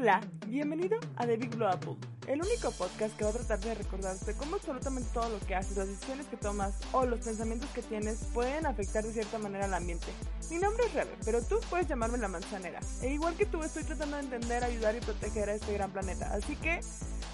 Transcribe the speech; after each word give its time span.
Hola, 0.00 0.20
bienvenido 0.46 0.96
a 1.16 1.26
The 1.26 1.36
Big 1.36 1.50
Blue 1.56 1.66
Apple, 1.66 1.96
el 2.28 2.40
único 2.40 2.70
podcast 2.70 3.18
que 3.18 3.24
va 3.24 3.30
a 3.30 3.32
tratar 3.32 3.58
de 3.58 3.74
recordarte 3.74 4.32
cómo 4.34 4.54
absolutamente 4.54 5.08
todo 5.12 5.28
lo 5.28 5.44
que 5.44 5.56
haces, 5.56 5.76
las 5.76 5.88
decisiones 5.88 6.28
que 6.28 6.36
tomas 6.36 6.78
o 6.92 7.04
los 7.04 7.18
pensamientos 7.18 7.68
que 7.70 7.82
tienes 7.82 8.24
pueden 8.32 8.64
afectar 8.66 9.02
de 9.02 9.12
cierta 9.12 9.40
manera 9.40 9.64
al 9.64 9.74
ambiente. 9.74 10.06
Mi 10.52 10.58
nombre 10.58 10.86
es 10.86 10.94
Rebe, 10.94 11.10
pero 11.24 11.42
tú 11.42 11.58
puedes 11.68 11.88
llamarme 11.88 12.16
la 12.18 12.28
manzanera. 12.28 12.78
E 13.02 13.12
igual 13.12 13.34
que 13.36 13.44
tú, 13.44 13.60
estoy 13.64 13.82
tratando 13.82 14.18
de 14.18 14.22
entender, 14.22 14.62
ayudar 14.62 14.94
y 14.94 15.00
proteger 15.00 15.48
a 15.48 15.54
este 15.54 15.72
gran 15.72 15.90
planeta. 15.90 16.32
Así 16.32 16.54
que, 16.54 16.78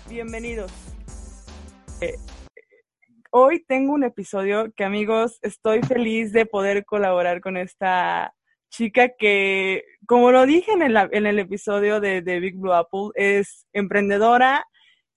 bienvenidos. 0.08 0.72
Eh, 2.00 2.16
hoy 3.30 3.62
tengo 3.68 3.92
un 3.92 4.04
episodio 4.04 4.72
que, 4.72 4.84
amigos, 4.84 5.38
estoy 5.42 5.82
feliz 5.82 6.32
de 6.32 6.46
poder 6.46 6.86
colaborar 6.86 7.42
con 7.42 7.58
esta 7.58 8.34
chica 8.70 9.10
que, 9.18 9.84
como 10.06 10.30
lo 10.30 10.46
dije 10.46 10.72
en 10.72 10.82
el, 10.82 10.96
en 11.12 11.26
el 11.26 11.38
episodio 11.38 12.00
de, 12.00 12.22
de 12.22 12.40
Big 12.40 12.56
Blue 12.56 12.72
Apple, 12.72 13.10
es 13.14 13.66
emprendedora, 13.72 14.64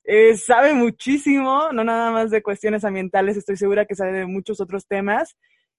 eh, 0.03 0.35
sabe 0.38 0.73
muchísimo, 0.73 1.71
no 1.73 1.84
nada 1.84 2.12
más 2.12 2.31
de 2.31 2.41
cuestiones 2.41 2.85
ambientales, 2.85 3.38
estoy 3.38 3.57
segura 3.57 3.85
que 3.85 3.95
sabe 3.95 4.13
de 4.13 4.26
muchos 4.26 4.62
otros 4.62 4.88
temas. 4.88 5.35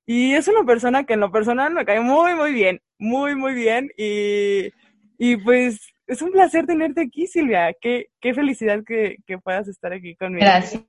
Y 0.06 0.32
es 0.34 0.48
una 0.48 0.64
persona 0.64 1.04
que 1.04 1.14
en 1.14 1.20
lo 1.20 1.30
personal 1.30 1.74
me 1.74 1.84
cae 1.84 2.00
muy, 2.00 2.34
muy 2.34 2.52
bien, 2.52 2.80
muy, 2.98 3.34
muy 3.34 3.54
bien. 3.54 3.90
Y, 3.98 4.70
y 5.18 5.36
pues 5.36 5.80
es 6.06 6.22
un 6.22 6.32
placer 6.32 6.64
tenerte 6.64 7.02
aquí, 7.02 7.26
Silvia. 7.26 7.74
Qué, 7.78 8.06
qué 8.18 8.32
felicidad 8.32 8.82
que, 8.86 9.16
que 9.26 9.36
puedas 9.36 9.68
estar 9.68 9.92
aquí 9.92 10.16
conmigo. 10.16 10.46
Gracias. 10.46 10.82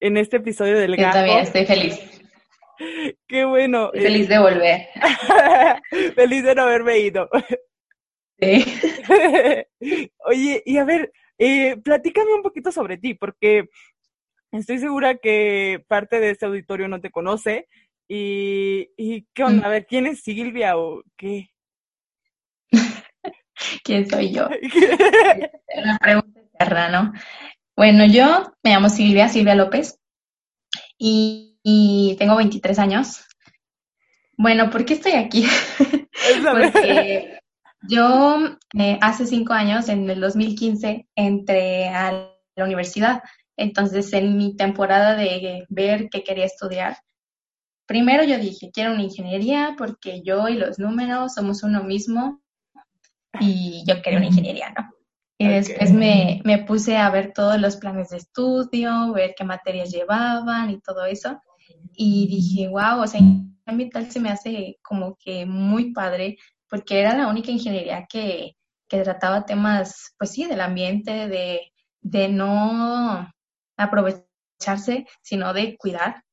En 0.00 0.16
este 0.16 0.38
episodio 0.38 0.76
del 0.76 0.96
Yo 0.96 1.10
también 1.10 1.38
estoy 1.38 1.66
feliz. 1.66 2.17
Qué 3.28 3.44
bueno. 3.44 3.90
Feliz 3.92 4.28
de 4.28 4.38
volver. 4.38 4.88
Feliz 6.14 6.44
de 6.44 6.54
no 6.54 6.62
haberme 6.62 6.98
ido. 6.98 7.28
Sí. 8.40 8.64
Oye, 10.24 10.62
y 10.64 10.76
a 10.76 10.84
ver, 10.84 11.12
eh, 11.38 11.76
platícame 11.82 12.34
un 12.34 12.42
poquito 12.42 12.70
sobre 12.72 12.98
ti, 12.98 13.14
porque 13.14 13.68
estoy 14.52 14.78
segura 14.78 15.16
que 15.16 15.84
parte 15.88 16.20
de 16.20 16.30
este 16.30 16.46
auditorio 16.46 16.88
no 16.88 17.00
te 17.00 17.10
conoce. 17.10 17.68
¿Y, 18.08 18.90
y 18.96 19.26
qué 19.34 19.44
onda? 19.44 19.66
A 19.66 19.70
ver, 19.70 19.86
¿quién 19.86 20.06
es 20.06 20.22
Silvia 20.22 20.78
o 20.78 21.02
qué? 21.16 21.50
¿Quién 23.84 24.08
soy 24.08 24.32
yo? 24.32 24.48
Una 25.76 25.98
pregunta 25.98 26.90
¿no? 26.90 27.12
Bueno, 27.76 28.06
yo 28.06 28.52
me 28.62 28.70
llamo 28.70 28.88
Silvia, 28.88 29.28
Silvia 29.28 29.54
López, 29.54 30.00
y, 30.98 31.47
y 31.62 32.16
tengo 32.18 32.36
23 32.36 32.78
años. 32.78 33.24
Bueno, 34.36 34.70
¿por 34.70 34.84
qué 34.84 34.94
estoy 34.94 35.12
aquí? 35.12 35.46
Porque 36.42 37.40
yo 37.88 38.38
eh, 38.78 38.98
hace 39.00 39.26
cinco 39.26 39.52
años, 39.52 39.88
en 39.88 40.08
el 40.08 40.20
2015, 40.20 41.08
entré 41.14 41.88
a 41.88 42.32
la 42.56 42.64
universidad. 42.64 43.22
Entonces, 43.56 44.12
en 44.12 44.36
mi 44.36 44.56
temporada 44.56 45.16
de 45.16 45.66
ver 45.68 46.08
qué 46.10 46.22
quería 46.22 46.44
estudiar, 46.44 46.96
primero 47.86 48.22
yo 48.22 48.38
dije, 48.38 48.70
quiero 48.72 48.92
una 48.92 49.02
ingeniería 49.02 49.74
porque 49.76 50.22
yo 50.22 50.48
y 50.48 50.54
los 50.54 50.78
números 50.78 51.34
somos 51.34 51.62
uno 51.62 51.82
mismo 51.82 52.40
y 53.40 53.82
yo 53.86 54.00
quería 54.02 54.18
una 54.18 54.28
ingeniería, 54.28 54.72
¿no? 54.76 54.97
Y 55.38 55.46
okay. 55.46 55.56
después 55.60 55.92
me, 55.92 56.40
me, 56.44 56.58
puse 56.58 56.96
a 56.96 57.10
ver 57.10 57.32
todos 57.32 57.60
los 57.60 57.76
planes 57.76 58.10
de 58.10 58.16
estudio, 58.16 59.12
ver 59.12 59.34
qué 59.36 59.44
materias 59.44 59.90
llevaban 59.90 60.70
y 60.70 60.80
todo 60.80 61.04
eso. 61.04 61.40
Y 61.94 62.26
dije, 62.26 62.68
wow, 62.68 63.02
o 63.02 63.06
sea, 63.06 63.20
ambiental 63.68 64.10
se 64.10 64.20
me 64.20 64.30
hace 64.30 64.78
como 64.82 65.16
que 65.16 65.46
muy 65.46 65.92
padre, 65.92 66.38
porque 66.68 66.98
era 66.98 67.16
la 67.16 67.28
única 67.28 67.50
ingeniería 67.50 68.06
que, 68.08 68.56
que 68.88 69.02
trataba 69.02 69.46
temas, 69.46 70.14
pues 70.18 70.32
sí, 70.32 70.44
del 70.44 70.60
ambiente, 70.60 71.28
de, 71.28 71.72
de 72.00 72.28
no 72.28 73.32
aprovecharse, 73.76 75.06
sino 75.22 75.52
de 75.52 75.76
cuidar. 75.76 76.24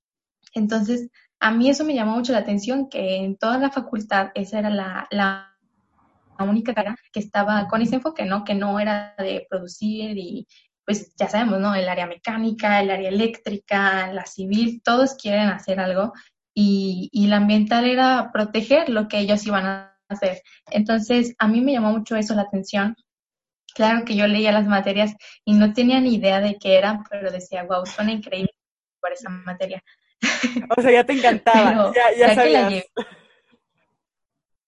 Entonces, 0.53 1.09
a 1.39 1.51
mí 1.51 1.69
eso 1.69 1.83
me 1.83 1.93
llamó 1.93 2.13
mucho 2.13 2.31
la 2.31 2.39
atención, 2.39 2.89
que 2.89 3.17
en 3.17 3.37
toda 3.37 3.57
la 3.57 3.69
facultad 3.69 4.31
esa 4.33 4.59
era 4.59 4.69
la, 4.69 5.07
la 5.11 5.54
la 6.37 6.45
única 6.45 6.73
cara 6.73 6.95
que 7.11 7.19
estaba 7.19 7.67
con 7.67 7.81
ese 7.81 7.95
enfoque, 7.95 8.25
¿no? 8.25 8.43
Que 8.43 8.55
no 8.55 8.79
era 8.79 9.15
de 9.17 9.45
producir 9.49 10.17
y 10.17 10.47
pues 10.85 11.15
ya 11.15 11.27
sabemos, 11.27 11.59
¿no? 11.59 11.73
El 11.73 11.89
área 11.89 12.05
mecánica, 12.05 12.79
el 12.81 12.91
área 12.91 13.09
eléctrica, 13.09 14.11
la 14.13 14.25
civil, 14.25 14.81
todos 14.83 15.15
quieren 15.15 15.49
hacer 15.49 15.79
algo 15.79 16.13
y, 16.53 17.09
y 17.11 17.27
la 17.27 17.37
ambiental 17.37 17.85
era 17.85 18.29
proteger 18.31 18.89
lo 18.89 19.07
que 19.07 19.19
ellos 19.19 19.45
iban 19.47 19.65
a 19.65 19.97
hacer. 20.09 20.41
Entonces, 20.71 21.35
a 21.39 21.47
mí 21.47 21.61
me 21.61 21.73
llamó 21.73 21.91
mucho 21.91 22.15
eso 22.15 22.35
la 22.35 22.43
atención. 22.43 22.95
Claro 23.73 24.05
que 24.05 24.15
yo 24.15 24.27
leía 24.27 24.51
las 24.51 24.67
materias 24.67 25.15
y 25.43 25.53
no 25.53 25.73
tenía 25.73 25.99
ni 25.99 26.15
idea 26.15 26.39
de 26.39 26.57
qué 26.59 26.77
eran, 26.77 27.03
pero 27.09 27.31
decía, 27.31 27.63
wow, 27.63 27.85
suena 27.85 28.11
increíble 28.11 28.51
por 29.01 29.11
esa 29.11 29.29
materia. 29.29 29.83
O 30.77 30.81
sea, 30.81 30.91
ya 30.91 31.03
te 31.03 31.13
encantaba, 31.13 31.69
pero, 31.69 31.93
ya, 31.93 32.11
ya, 32.17 32.27
ya 32.27 32.35
sabías. 32.35 32.85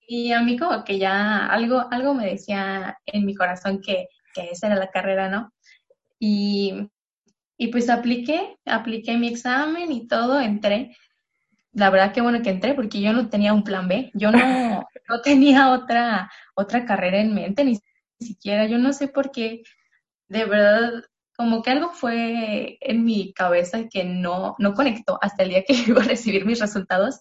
Y 0.07 0.31
a 0.31 0.41
mí 0.41 0.57
como 0.57 0.85
que 0.85 0.97
ya 0.97 1.47
algo, 1.47 1.85
algo 1.91 2.13
me 2.13 2.25
decía 2.25 2.97
en 3.05 3.25
mi 3.25 3.35
corazón 3.35 3.81
que, 3.81 4.07
que 4.33 4.49
esa 4.51 4.67
era 4.67 4.77
la 4.77 4.89
carrera, 4.89 5.29
¿no? 5.29 5.51
Y, 6.17 6.89
y 7.57 7.67
pues 7.67 7.89
apliqué, 7.89 8.57
apliqué 8.65 9.17
mi 9.17 9.27
examen 9.27 9.91
y 9.91 10.07
todo, 10.07 10.39
entré. 10.39 10.95
La 11.73 11.89
verdad 11.89 12.13
que 12.13 12.21
bueno 12.21 12.41
que 12.41 12.51
entré 12.51 12.73
porque 12.73 13.01
yo 13.01 13.11
no 13.11 13.29
tenía 13.29 13.53
un 13.53 13.65
plan 13.65 13.89
B, 13.89 14.11
yo 14.13 14.31
no, 14.31 14.37
no 15.09 15.21
tenía 15.21 15.71
otra, 15.71 16.31
otra 16.55 16.85
carrera 16.85 17.19
en 17.19 17.33
mente, 17.33 17.65
ni 17.65 17.77
siquiera, 18.19 18.65
yo 18.65 18.77
no 18.77 18.93
sé 18.93 19.09
por 19.09 19.31
qué, 19.31 19.63
de 20.29 20.45
verdad, 20.45 21.03
como 21.35 21.61
que 21.61 21.71
algo 21.71 21.91
fue 21.91 22.77
en 22.81 23.03
mi 23.03 23.33
cabeza 23.33 23.89
que 23.89 24.03
no, 24.05 24.55
no 24.57 24.73
conectó 24.73 25.19
hasta 25.21 25.43
el 25.43 25.49
día 25.49 25.63
que 25.63 25.73
iba 25.87 26.01
a 26.01 26.05
recibir 26.05 26.45
mis 26.45 26.59
resultados 26.59 27.19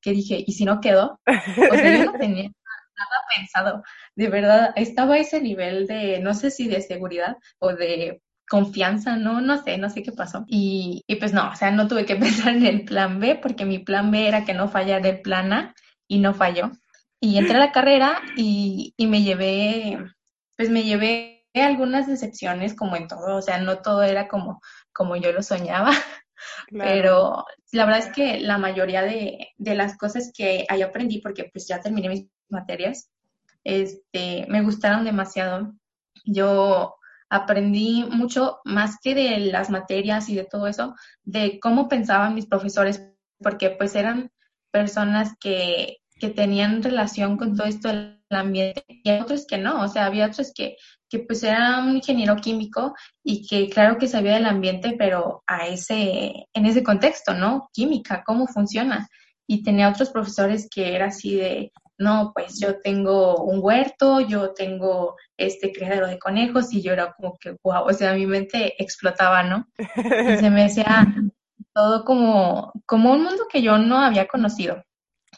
que 0.00 0.12
dije, 0.12 0.42
¿y 0.46 0.52
si 0.52 0.64
no 0.64 0.80
quedó? 0.80 1.20
O 1.26 1.74
sea, 1.74 1.98
yo 1.98 2.12
no 2.12 2.12
tenía 2.18 2.44
nada 2.44 3.20
pensado. 3.36 3.82
De 4.14 4.28
verdad, 4.28 4.72
estaba 4.76 5.14
a 5.14 5.18
ese 5.18 5.40
nivel 5.40 5.86
de, 5.86 6.20
no 6.20 6.34
sé 6.34 6.50
si 6.50 6.68
de 6.68 6.80
seguridad 6.80 7.36
o 7.58 7.72
de 7.72 8.22
confianza, 8.48 9.16
no, 9.16 9.40
no 9.40 9.62
sé, 9.62 9.78
no 9.78 9.90
sé 9.90 10.02
qué 10.02 10.12
pasó. 10.12 10.44
Y, 10.48 11.04
y 11.06 11.16
pues 11.16 11.32
no, 11.32 11.50
o 11.50 11.56
sea, 11.56 11.70
no 11.70 11.88
tuve 11.88 12.06
que 12.06 12.16
pensar 12.16 12.56
en 12.56 12.66
el 12.66 12.84
plan 12.84 13.20
B 13.20 13.36
porque 13.36 13.64
mi 13.64 13.78
plan 13.78 14.10
B 14.10 14.28
era 14.28 14.44
que 14.44 14.54
no 14.54 14.68
fallara 14.68 15.08
el 15.08 15.20
plan 15.20 15.52
A 15.52 15.74
y 16.08 16.18
no 16.18 16.34
falló. 16.34 16.70
Y 17.20 17.38
entré 17.38 17.56
a 17.56 17.60
la 17.60 17.72
carrera 17.72 18.20
y, 18.36 18.94
y 18.96 19.06
me 19.06 19.22
llevé, 19.22 19.98
pues 20.56 20.70
me 20.70 20.84
llevé 20.84 21.36
algunas 21.54 22.06
decepciones 22.06 22.74
como 22.74 22.96
en 22.96 23.08
todo, 23.08 23.36
o 23.36 23.42
sea, 23.42 23.58
no 23.58 23.78
todo 23.78 24.02
era 24.02 24.28
como, 24.28 24.60
como 24.92 25.16
yo 25.16 25.32
lo 25.32 25.42
soñaba. 25.42 25.90
Pero 26.70 27.44
la 27.72 27.84
verdad 27.84 28.06
es 28.06 28.14
que 28.14 28.40
la 28.40 28.58
mayoría 28.58 29.02
de, 29.02 29.48
de, 29.56 29.74
las 29.74 29.96
cosas 29.96 30.32
que 30.34 30.66
ahí 30.68 30.82
aprendí, 30.82 31.20
porque 31.20 31.50
pues 31.52 31.66
ya 31.66 31.80
terminé 31.80 32.08
mis 32.08 32.26
materias, 32.48 33.10
este, 33.64 34.46
me 34.48 34.62
gustaron 34.62 35.04
demasiado. 35.04 35.74
Yo 36.24 36.96
aprendí 37.28 38.04
mucho 38.04 38.60
más 38.64 38.96
que 39.02 39.14
de 39.14 39.38
las 39.40 39.70
materias 39.70 40.28
y 40.28 40.36
de 40.36 40.44
todo 40.44 40.66
eso, 40.66 40.94
de 41.24 41.58
cómo 41.60 41.88
pensaban 41.88 42.34
mis 42.34 42.46
profesores, 42.46 43.02
porque 43.40 43.70
pues 43.70 43.94
eran 43.94 44.30
personas 44.70 45.34
que, 45.40 45.98
que 46.20 46.30
tenían 46.30 46.82
relación 46.82 47.36
con 47.36 47.56
todo 47.56 47.66
esto 47.66 47.88
del 47.88 48.20
ambiente 48.30 48.84
y 48.86 49.10
otros 49.10 49.46
que 49.46 49.58
no, 49.58 49.82
o 49.82 49.88
sea, 49.88 50.06
había 50.06 50.26
otros 50.26 50.52
que 50.54 50.76
que 51.08 51.20
pues 51.20 51.42
era 51.42 51.78
un 51.78 51.96
ingeniero 51.96 52.36
químico 52.36 52.94
y 53.22 53.46
que 53.46 53.68
claro 53.68 53.98
que 53.98 54.08
sabía 54.08 54.34
del 54.34 54.46
ambiente, 54.46 54.94
pero 54.98 55.42
a 55.46 55.66
ese, 55.68 56.46
en 56.52 56.66
ese 56.66 56.82
contexto, 56.82 57.34
¿no? 57.34 57.68
Química, 57.72 58.22
cómo 58.24 58.46
funciona. 58.46 59.08
Y 59.46 59.62
tenía 59.62 59.88
otros 59.88 60.10
profesores 60.10 60.68
que 60.68 60.94
era 60.94 61.06
así 61.06 61.36
de, 61.36 61.72
no, 61.98 62.32
pues 62.34 62.58
yo 62.60 62.80
tengo 62.80 63.44
un 63.44 63.60
huerto, 63.62 64.20
yo 64.20 64.52
tengo 64.52 65.16
este 65.36 65.72
criadero 65.72 66.08
de 66.08 66.18
conejos 66.18 66.72
y 66.72 66.82
yo 66.82 66.92
era 66.92 67.12
como 67.12 67.36
que, 67.38 67.56
wow, 67.62 67.84
o 67.86 67.92
sea, 67.92 68.14
mi 68.14 68.26
mente 68.26 68.74
explotaba, 68.82 69.42
¿no? 69.42 69.68
Y 69.78 70.36
se 70.38 70.50
me 70.50 70.64
decía 70.64 70.86
todo 71.74 72.04
como, 72.04 72.72
como 72.86 73.12
un 73.12 73.22
mundo 73.22 73.44
que 73.50 73.62
yo 73.62 73.78
no 73.78 73.98
había 73.98 74.26
conocido 74.26 74.82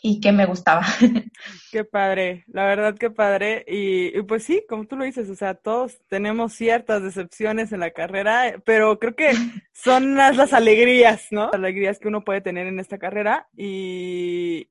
y 0.03 0.21
que 0.21 0.33
me 0.33 0.47
gustaba. 0.47 0.87
Qué 1.73 1.85
padre, 1.85 2.45
la 2.49 2.65
verdad 2.65 2.97
que 2.97 3.11
padre. 3.11 3.65
Y, 3.67 4.17
y, 4.19 4.23
pues 4.23 4.45
sí, 4.45 4.65
como 4.69 4.87
tú 4.87 4.97
lo 4.97 5.05
dices, 5.05 5.29
o 5.31 5.35
sea, 5.35 5.55
todos 5.55 6.00
tenemos 6.09 6.53
ciertas 6.55 7.03
decepciones 7.03 7.73
en 7.73 7.81
la 7.81 7.91
carrera, 7.91 8.62
pero 8.65 8.99
creo 8.99 9.15
que 9.15 9.31
son 9.73 10.17
las, 10.17 10.37
las 10.37 10.53
alegrías, 10.53 11.29
¿no? 11.31 11.47
Las 11.47 11.55
alegrías 11.55 11.99
que 11.99 12.09
uno 12.09 12.25
puede 12.25 12.41
tener 12.41 12.67
en 12.67 12.81
esta 12.81 12.99
carrera. 12.99 13.49
Y, 13.56 14.71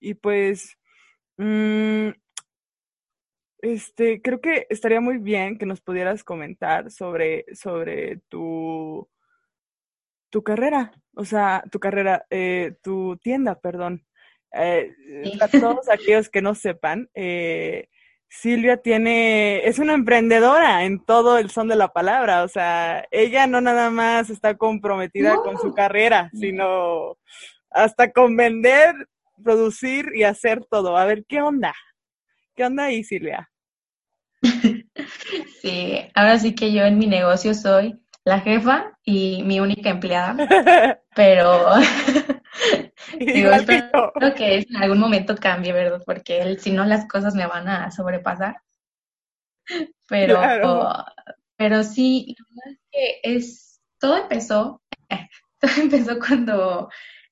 y 0.00 0.14
pues, 0.14 0.78
mmm, 1.36 2.10
este, 3.58 4.22
creo 4.22 4.40
que 4.40 4.66
estaría 4.70 5.00
muy 5.00 5.18
bien 5.18 5.58
que 5.58 5.66
nos 5.66 5.80
pudieras 5.80 6.22
comentar 6.22 6.90
sobre, 6.90 7.46
sobre 7.54 8.18
tu, 8.28 9.08
tu 10.30 10.42
carrera, 10.42 10.92
o 11.16 11.24
sea, 11.24 11.64
tu 11.72 11.80
carrera, 11.80 12.26
eh, 12.30 12.76
tu 12.82 13.16
tienda, 13.16 13.58
perdón. 13.58 14.05
Eh, 14.52 14.90
Sí. 15.24 15.38
Para 15.38 15.50
todos 15.50 15.88
aquellos 15.88 16.28
que 16.28 16.42
no 16.42 16.54
sepan, 16.54 17.08
eh, 17.14 17.88
Silvia 18.28 18.76
tiene, 18.78 19.66
es 19.66 19.78
una 19.78 19.94
emprendedora 19.94 20.84
en 20.84 21.04
todo 21.04 21.38
el 21.38 21.50
son 21.50 21.68
de 21.68 21.76
la 21.76 21.88
palabra, 21.88 22.42
o 22.42 22.48
sea, 22.48 23.06
ella 23.10 23.46
no 23.46 23.60
nada 23.60 23.90
más 23.90 24.30
está 24.30 24.56
comprometida 24.56 25.36
con 25.36 25.58
su 25.58 25.72
carrera, 25.74 26.30
sino 26.34 27.16
hasta 27.70 28.12
con 28.12 28.36
vender, 28.36 28.94
producir 29.42 30.06
y 30.14 30.24
hacer 30.24 30.64
todo. 30.70 30.96
A 30.96 31.04
ver, 31.04 31.24
¿qué 31.28 31.40
onda? 31.40 31.74
¿Qué 32.54 32.64
onda 32.64 32.84
ahí, 32.84 33.04
Silvia? 33.04 33.50
Sí, 35.60 35.98
ahora 36.14 36.38
sí 36.38 36.54
que 36.54 36.72
yo 36.72 36.84
en 36.84 36.96
mi 36.98 37.06
negocio 37.06 37.52
soy 37.54 37.98
la 38.24 38.40
jefa 38.40 38.96
y 39.04 39.42
mi 39.42 39.60
única 39.60 39.90
empleada, 39.90 40.36
pero 41.14 41.72
digo, 43.34 43.50
espero 43.50 44.12
que 44.36 44.58
en 44.58 44.76
algún 44.76 44.98
momento 44.98 45.34
cambie, 45.36 45.72
¿verdad? 45.72 46.02
Porque 46.04 46.56
si 46.58 46.72
no 46.72 46.84
las 46.84 47.06
cosas 47.06 47.34
me 47.34 47.46
van 47.46 47.68
a 47.68 47.90
sobrepasar. 47.90 48.56
Pero, 50.08 50.40
pero 51.56 51.82
sí, 51.82 52.36
es 52.64 52.78
que 52.92 53.20
es, 53.24 53.80
todo 53.98 54.16
empezó, 54.18 54.80
todo 55.60 55.70
empezó 55.82 56.20
cuando 56.20 56.88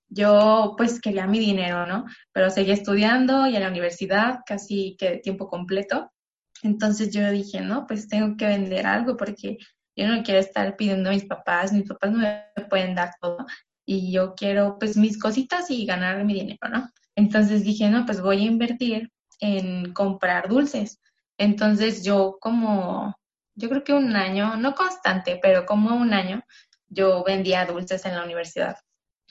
yo 0.08 0.75
pues 0.76 1.00
quería 1.00 1.28
mi 1.28 1.38
dinero, 1.38 1.86
¿no? 1.86 2.06
Pero 2.32 2.50
seguí 2.50 2.72
estudiando 2.72 3.46
y 3.46 3.54
en 3.54 3.62
la 3.62 3.69
universidad 3.69 4.40
casi 4.44 4.96
que 4.98 5.10
de 5.10 5.19
tiempo 5.19 5.48
completo. 5.48 6.10
Entonces 6.64 7.12
yo 7.12 7.31
dije, 7.31 7.60
no, 7.60 7.86
pues 7.86 8.08
tengo 8.08 8.36
que 8.36 8.46
vender 8.46 8.86
algo 8.86 9.16
porque 9.16 9.58
yo 9.96 10.08
no 10.08 10.22
quiero 10.22 10.40
estar 10.40 10.76
pidiendo 10.76 11.10
a 11.10 11.12
mis 11.12 11.26
papás, 11.26 11.72
mis 11.72 11.86
papás 11.88 12.10
no 12.10 12.19
me 12.19 12.44
pueden 12.69 12.94
dar 12.94 13.12
todo 13.20 13.46
y 13.86 14.12
yo 14.12 14.34
quiero 14.34 14.78
pues 14.78 14.96
mis 14.96 15.19
cositas 15.19 15.70
y 15.70 15.86
ganar 15.86 16.25
mi 16.25 16.34
dinero, 16.34 16.69
¿no? 16.70 16.90
Entonces 17.16 17.64
dije, 17.64 17.88
no, 17.90 18.06
pues 18.06 18.20
voy 18.20 18.42
a 18.42 18.46
invertir 18.46 19.10
en 19.40 19.92
comprar 19.92 20.48
dulces. 20.48 21.00
Entonces 21.38 22.04
yo 22.04 22.38
como, 22.40 23.14
yo 23.54 23.69
creo 23.69 23.84
que 23.84 23.92
un 23.92 24.16
año, 24.16 24.56
no 24.56 24.75
constante, 24.75 25.38
pero 25.42 25.66
como 25.66 25.94
un 25.96 26.14
año, 26.14 26.42
yo 26.88 27.25
vendía 27.25 27.66
dulces 27.66 28.04
en 28.06 28.14
la 28.14 28.25
universidad. 28.25 28.76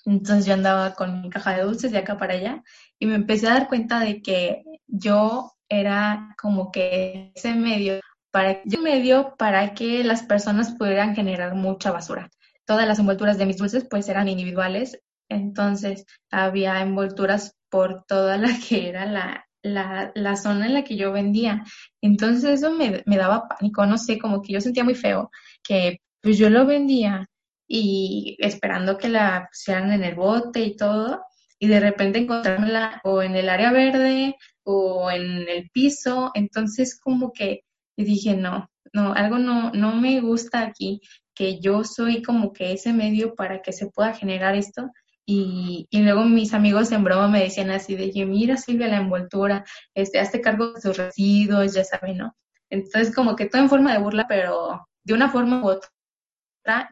Entonces 0.05 0.45
yo 0.45 0.53
andaba 0.53 0.93
con 0.95 1.21
mi 1.21 1.29
caja 1.29 1.55
de 1.55 1.63
dulces 1.63 1.91
de 1.91 1.99
acá 1.99 2.17
para 2.17 2.33
allá 2.33 2.63
y 2.99 3.05
me 3.05 3.15
empecé 3.15 3.47
a 3.47 3.53
dar 3.53 3.67
cuenta 3.69 3.99
de 4.01 4.21
que 4.21 4.63
yo 4.87 5.53
era 5.69 6.35
como 6.41 6.71
que 6.71 7.31
ese 7.35 7.55
medio 7.55 7.99
para 8.31 8.61
medio 8.81 9.35
para 9.37 9.73
que 9.73 10.03
las 10.03 10.23
personas 10.23 10.71
pudieran 10.71 11.15
generar 11.15 11.55
mucha 11.55 11.91
basura. 11.91 12.29
Todas 12.65 12.87
las 12.87 12.99
envolturas 12.99 13.37
de 13.37 13.45
mis 13.45 13.57
dulces 13.57 13.85
pues 13.89 14.07
eran 14.09 14.27
individuales, 14.27 14.99
entonces 15.29 16.05
había 16.31 16.81
envolturas 16.81 17.55
por 17.69 18.05
toda 18.05 18.37
la 18.37 18.49
que 18.67 18.89
era 18.89 19.05
la, 19.05 19.45
la, 19.61 20.11
la 20.15 20.35
zona 20.35 20.67
en 20.67 20.73
la 20.73 20.83
que 20.83 20.95
yo 20.97 21.11
vendía. 21.11 21.63
Entonces 22.01 22.59
eso 22.59 22.71
me, 22.71 23.03
me 23.05 23.17
daba 23.17 23.47
pánico, 23.47 23.85
no 23.85 23.97
sé, 23.97 24.19
como 24.19 24.41
que 24.41 24.53
yo 24.53 24.61
sentía 24.61 24.83
muy 24.83 24.95
feo 24.95 25.31
que 25.63 25.99
pues 26.21 26.37
yo 26.37 26.49
lo 26.49 26.65
vendía 26.65 27.27
y 27.67 28.37
esperando 28.39 28.97
que 28.97 29.09
la 29.09 29.47
pusieran 29.49 29.91
en 29.91 30.03
el 30.03 30.15
bote 30.15 30.61
y 30.61 30.75
todo, 30.75 31.23
y 31.59 31.67
de 31.67 31.79
repente 31.79 32.19
encontrármela 32.19 33.01
o 33.03 33.21
en 33.21 33.35
el 33.35 33.49
área 33.49 33.71
verde 33.71 34.35
o 34.63 35.09
en 35.09 35.47
el 35.47 35.69
piso, 35.71 36.31
entonces 36.33 36.99
como 36.99 37.31
que 37.31 37.61
dije, 37.97 38.35
no, 38.35 38.69
no, 38.93 39.13
algo 39.13 39.39
no, 39.39 39.71
no 39.71 39.95
me 39.95 40.21
gusta 40.21 40.61
aquí, 40.61 41.01
que 41.33 41.59
yo 41.59 41.83
soy 41.83 42.21
como 42.21 42.53
que 42.53 42.73
ese 42.73 42.93
medio 42.93 43.35
para 43.35 43.61
que 43.61 43.73
se 43.73 43.87
pueda 43.87 44.13
generar 44.13 44.55
esto. 44.55 44.89
Y, 45.25 45.87
y 45.89 46.01
luego 46.01 46.25
mis 46.25 46.53
amigos 46.53 46.91
en 46.91 47.03
broma 47.03 47.27
me 47.29 47.43
decían 47.43 47.71
así 47.71 47.95
de 47.95 48.11
que 48.11 48.25
mira 48.25 48.57
Silvia 48.57 48.87
la 48.87 48.97
envoltura, 48.97 49.63
este, 49.93 50.19
hazte 50.19 50.41
cargo 50.41 50.73
de 50.73 50.81
sus 50.81 50.97
residuos, 50.97 51.73
ya 51.73 51.83
saben, 51.83 52.17
¿no? 52.17 52.35
Entonces 52.69 53.15
como 53.15 53.35
que 53.35 53.45
todo 53.45 53.61
en 53.61 53.69
forma 53.69 53.93
de 53.93 53.99
burla, 53.99 54.27
pero 54.27 54.87
de 55.03 55.13
una 55.13 55.29
forma 55.29 55.63
u 55.63 55.67
otra 55.67 55.89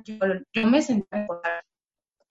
yo, 0.03 0.67
me 0.67 0.81
senté 0.81 1.27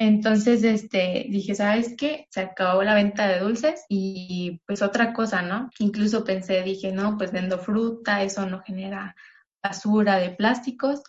entonces, 0.01 0.65
este, 0.65 1.27
dije, 1.29 1.55
¿sabes 1.55 1.95
qué? 1.95 2.27
Se 2.31 2.41
acabó 2.41 2.83
la 2.83 2.95
venta 2.95 3.29
de 3.29 3.39
dulces 3.39 3.85
y 3.87 4.59
pues 4.67 4.81
otra 4.81 5.13
cosa, 5.13 5.43
¿no? 5.43 5.69
Incluso 5.79 6.25
pensé, 6.25 6.63
dije, 6.63 6.91
no, 6.91 7.19
pues 7.19 7.33
vendo 7.33 7.59
fruta, 7.59 8.23
eso 8.23 8.47
no 8.47 8.63
genera 8.63 9.15
basura 9.63 10.17
de 10.17 10.31
plásticos, 10.31 11.03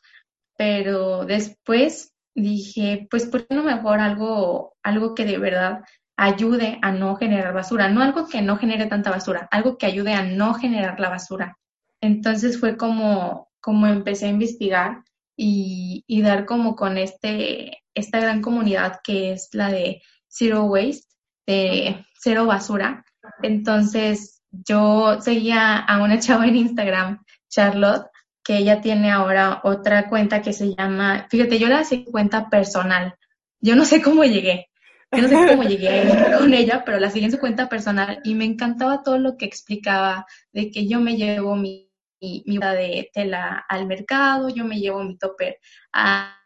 pero 0.62 1.26
después 1.26 2.14
dije, 2.36 3.08
pues 3.10 3.26
¿por 3.26 3.48
qué 3.48 3.56
no 3.56 3.64
mejor 3.64 4.00
algo, 4.00 4.76
algo 4.84 5.16
que 5.16 5.26
de 5.26 5.40
verdad 5.40 5.80
ayude 6.16 6.78
a 6.84 6.92
no 6.92 7.16
generar 7.16 7.52
basura? 7.52 7.90
No 7.90 8.04
algo 8.04 8.28
que 8.28 8.44
no 8.44 8.58
genere 8.58 8.86
tanta 8.86 9.10
basura, 9.10 9.48
algo 9.50 9.80
que 9.80 9.88
ayude 9.88 10.14
a 10.14 10.22
no 10.22 10.54
generar 10.54 11.00
la 11.00 11.10
basura. 11.10 11.58
Entonces 12.00 12.60
fue 12.60 12.78
como, 12.78 13.50
como 13.60 13.88
empecé 13.88 14.28
a 14.28 14.30
investigar 14.30 15.04
y, 15.36 16.22
dar 16.22 16.46
como 16.46 16.76
con 16.76 17.00
este, 17.00 17.82
esta 17.96 18.20
gran 18.20 18.44
comunidad 18.44 19.00
que 19.04 19.32
es 19.32 19.50
la 19.54 19.72
de 19.72 20.04
Zero 20.28 20.66
Waste, 20.66 21.08
de 21.48 22.06
cero 22.20 22.46
basura. 22.46 23.04
Entonces 23.42 24.44
yo 24.52 25.20
seguía 25.22 25.78
a 25.78 26.04
una 26.04 26.20
chava 26.20 26.46
en 26.46 26.56
Instagram, 26.56 27.24
Charlotte, 27.50 28.12
que 28.44 28.58
ella 28.58 28.82
tiene 28.82 29.12
ahora 29.12 29.62
otra 29.64 30.10
cuenta 30.10 30.42
que 30.42 30.54
se 30.54 30.76
llama, 30.76 31.28
fíjate, 31.30 31.60
yo 31.60 31.68
la 31.68 31.82
hice 31.82 32.06
cuenta 32.06 32.50
personal. 32.50 33.16
Yo 33.60 33.76
no 33.76 33.86
sé 33.86 34.02
cómo 34.02 34.24
llegué, 34.24 34.70
yo 35.12 35.22
no 35.22 35.28
sé 35.28 35.36
cómo 35.48 35.64
llegué 35.64 36.10
con 36.38 36.54
ella, 36.54 36.84
pero 36.86 37.00
la 37.00 37.12
seguí 37.12 37.26
en 37.26 37.32
su 37.32 37.40
cuenta 37.40 37.70
personal 37.70 38.20
y 38.24 38.34
me 38.34 38.46
encantaba 38.46 39.04
todo 39.04 39.20
lo 39.20 39.38
que 39.38 39.46
explicaba 39.46 40.26
de 40.52 40.72
que 40.72 40.88
yo 40.88 41.00
me 41.00 41.16
llevo 41.16 41.56
mi 41.56 41.92
mi, 42.22 42.58
de 42.58 43.10
tela 43.14 43.66
al 43.68 43.88
mercado, 43.88 44.50
yo 44.50 44.64
me 44.64 44.80
llevo 44.80 45.04
mi 45.04 45.18
topper 45.18 45.58
a, 45.92 46.38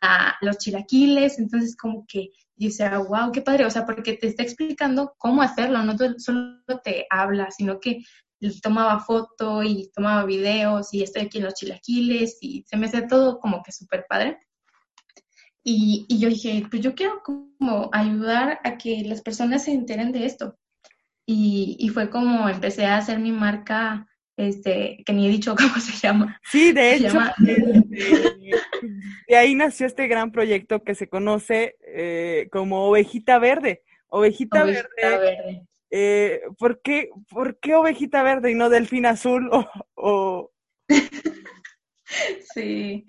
los 0.42 0.58
chilaquiles, 0.58 1.40
entonces 1.40 1.76
como 1.76 2.06
que 2.08 2.30
dice, 2.56 2.88
wow, 2.90 3.32
qué 3.34 3.42
padre, 3.42 3.66
o 3.66 3.70
sea, 3.70 3.86
porque 3.86 4.14
te 4.14 4.28
está 4.28 4.44
explicando 4.44 5.14
cómo 5.18 5.42
hacerlo, 5.42 5.84
no 5.84 5.96
solo 6.18 6.62
te 6.84 7.06
habla, 7.10 7.50
sino 7.52 7.80
que 7.80 8.04
tomaba 8.62 9.00
foto 9.00 9.64
y 9.64 9.92
tomaba 9.94 10.26
videos 10.26 10.94
y 10.94 11.04
estoy 11.04 11.24
aquí 11.24 11.38
en 11.38 11.46
los 11.46 11.54
chilaquiles 11.54 12.38
y 12.42 12.64
se 12.68 12.78
me 12.78 12.88
hace 12.88 13.04
todo 13.04 13.40
como 13.40 13.62
que 13.64 13.72
súper 13.72 14.06
padre. 14.08 14.40
Y, 15.64 16.06
y, 16.08 16.20
yo 16.20 16.30
dije, 16.30 16.64
pues 16.70 16.84
yo 16.84 16.94
quiero 16.94 17.24
como 17.24 17.90
ayudar 17.92 18.60
a 18.64 18.78
que 18.78 19.04
las 19.04 19.22
personas 19.22 19.64
se 19.64 19.72
enteren 19.72 20.12
de 20.12 20.26
esto. 20.26 20.60
Y, 21.26 21.76
y 21.80 21.90
fue 21.90 22.12
como 22.12 22.48
empecé 22.48 22.86
a 22.86 22.98
hacer 22.98 23.18
mi 23.18 23.32
marca 23.32 24.08
este, 24.38 25.02
que 25.06 25.14
ni 25.14 25.28
he 25.28 25.30
dicho 25.30 25.56
cómo 25.58 25.76
se 25.80 25.94
llama. 25.94 26.40
Sí, 26.44 26.72
de 26.72 26.96
hecho, 26.96 27.18
de, 29.27 29.36
ahí 29.36 29.56
nació 29.56 29.88
este 29.88 30.08
gran 30.08 30.32
proyecto 30.32 30.84
que 30.84 30.96
se 30.96 31.08
conoce 31.08 31.75
eh, 31.88 32.48
como 32.51 32.88
Ovejita 32.88 33.39
Verde. 33.39 33.84
Ovejita, 34.08 34.63
Verde. 34.63 35.65
Eh, 35.98 36.42
¿por, 36.60 36.82
qué, 36.82 37.10
¿Por 37.30 37.58
qué 37.60 37.74
Ovejita 37.74 38.22
Verde 38.22 38.52
y 38.52 38.56
no 38.56 38.70
Delfín 38.70 39.06
Azul 39.06 39.50
o... 39.96 40.52
Sí, 42.54 43.06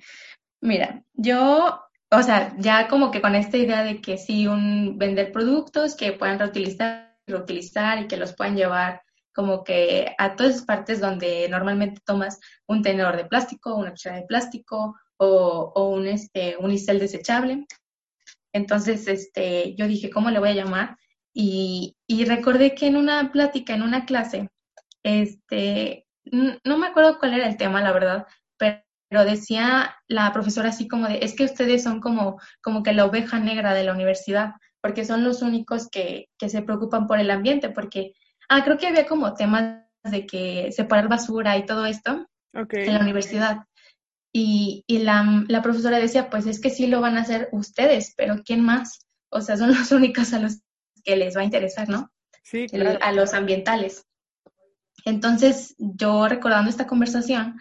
mira, 0.61 1.05
yo 1.13 1.81
o 2.11 2.23
sea, 2.23 2.55
ya 2.59 2.87
como 2.87 3.11
que 3.11 3.21
con 3.21 3.35
esta 3.35 3.57
idea 3.57 3.83
de 3.83 4.01
que 4.01 4.17
sí, 4.19 4.47
un 4.47 4.99
vender 4.99 5.33
productos 5.33 5.97
que 5.97 6.13
puedan 6.13 6.39
reutilizar, 6.39 7.19
reutilizar 7.27 7.99
y 8.01 8.07
que 8.07 8.17
los 8.17 8.35
puedan 8.35 8.57
llevar 8.57 9.03
como 9.35 9.65
que 9.65 10.15
a 10.17 10.37
todas 10.37 10.55
esas 10.55 10.67
partes 10.67 11.01
donde 11.01 11.49
normalmente 11.49 12.01
tomas 12.05 12.39
un 12.67 12.83
tenedor 12.83 13.17
de 13.17 13.27
plástico, 13.27 13.75
una 13.75 13.91
cuchara 13.91 14.17
de 14.17 14.27
plástico 14.27 14.97
o, 15.17 15.91
un, 15.91 16.07
este, 16.07 16.57
un 16.59 16.71
desechable. 16.71 17.67
Entonces, 18.53 19.09
este, 19.09 19.75
yo 19.75 19.89
dije, 19.89 20.09
¿cómo 20.09 20.31
le 20.31 20.39
voy 20.39 20.51
a 20.51 20.55
llamar? 20.55 20.97
Y, 21.39 21.97
y 22.07 22.25
recordé 22.25 22.75
que 22.75 22.87
en 22.87 22.97
una 22.97 23.31
plática, 23.31 23.75
en 23.75 23.83
una 23.83 24.07
clase, 24.07 24.49
este, 25.03 26.07
no 26.25 26.79
me 26.79 26.87
acuerdo 26.87 27.19
cuál 27.19 27.35
era 27.35 27.47
el 27.47 27.59
tema, 27.59 27.83
la 27.83 27.93
verdad, 27.93 28.27
pero, 28.59 28.83
decía 29.25 29.95
la 30.09 30.33
profesora 30.33 30.71
así 30.71 30.89
como 30.89 31.07
de, 31.07 31.21
es 31.23 31.37
que 31.37 31.45
ustedes 31.45 31.83
son 31.83 32.01
como, 32.01 32.41
como 32.61 32.83
que 32.83 32.93
la 32.93 33.05
oveja 33.05 33.39
negra 33.39 33.73
de 33.73 33.85
la 33.85 33.93
universidad, 33.93 34.55
porque 34.81 35.05
son 35.05 35.25
los 35.25 35.43
únicos 35.43 35.89
que, 35.91 36.29
que 36.39 36.49
se 36.49 36.63
preocupan 36.63 37.07
por 37.07 37.21
el 37.21 37.31
ambiente, 37.31 37.69
porque 37.71 38.15
Ah, 38.49 38.63
creo 38.65 38.79
que 38.79 38.87
había 38.87 39.07
como 39.07 39.35
temas 39.35 39.83
de 40.05 40.27
que 40.27 40.71
separar 40.73 41.09
basura 41.09 41.57
y 41.57 41.67
todo 41.67 41.85
esto 41.87 42.27
en 42.53 42.95
la 42.95 43.01
universidad. 43.01 43.59
Y, 44.33 44.85
y 44.87 44.99
la, 44.99 45.45
la, 45.49 45.63
profesora 45.63 45.99
decía, 45.99 46.31
pues 46.31 46.47
es 46.47 46.61
que 46.61 46.71
sí 46.71 46.87
lo 46.87 47.01
van 47.01 47.17
a 47.17 47.23
hacer 47.23 47.49
ustedes, 47.53 48.13
pero 48.17 48.43
¿quién 48.45 48.61
más? 48.61 49.07
O 49.31 49.41
sea, 49.41 49.57
son 49.57 49.69
los 49.75 49.91
únicos 49.93 50.33
a 50.33 50.41
los 50.41 50.61
que 51.07 51.17
les 51.17 51.37
va 51.37 51.43
a 51.43 51.45
interesar, 51.45 51.89
¿no? 51.89 52.11
Sí, 52.43 52.67
claro. 52.67 52.99
a 53.01 53.13
los 53.13 53.33
ambientales. 53.33 54.07
Entonces, 55.05 55.75
yo 55.79 56.29
recordando 56.29 56.69
esta 56.69 56.87
conversación, 56.87 57.59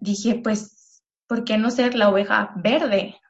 dije, 0.00 0.40
pues, 0.42 1.02
¿por 1.26 1.44
qué 1.44 1.58
no 1.58 1.70
ser 1.70 1.94
la 1.94 2.08
oveja 2.08 2.52
verde? 2.56 3.20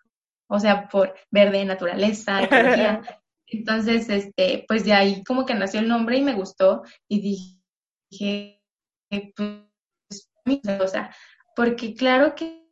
O 0.48 0.60
sea, 0.60 0.88
por 0.88 1.14
verde, 1.30 1.64
naturaleza, 1.64 2.42
ecología. 2.42 3.02
Entonces, 3.48 4.08
este, 4.08 4.64
pues 4.66 4.84
de 4.84 4.92
ahí 4.92 5.24
como 5.24 5.44
que 5.44 5.54
nació 5.54 5.80
el 5.80 5.88
nombre 5.88 6.16
y 6.16 6.22
me 6.22 6.34
gustó 6.34 6.82
y 7.08 7.20
dije, 8.10 8.62
pues, 9.36 10.30
mí, 10.44 10.62
o 10.80 10.88
sea, 10.88 11.14
porque 11.54 11.94
claro 11.94 12.34
que 12.34 12.66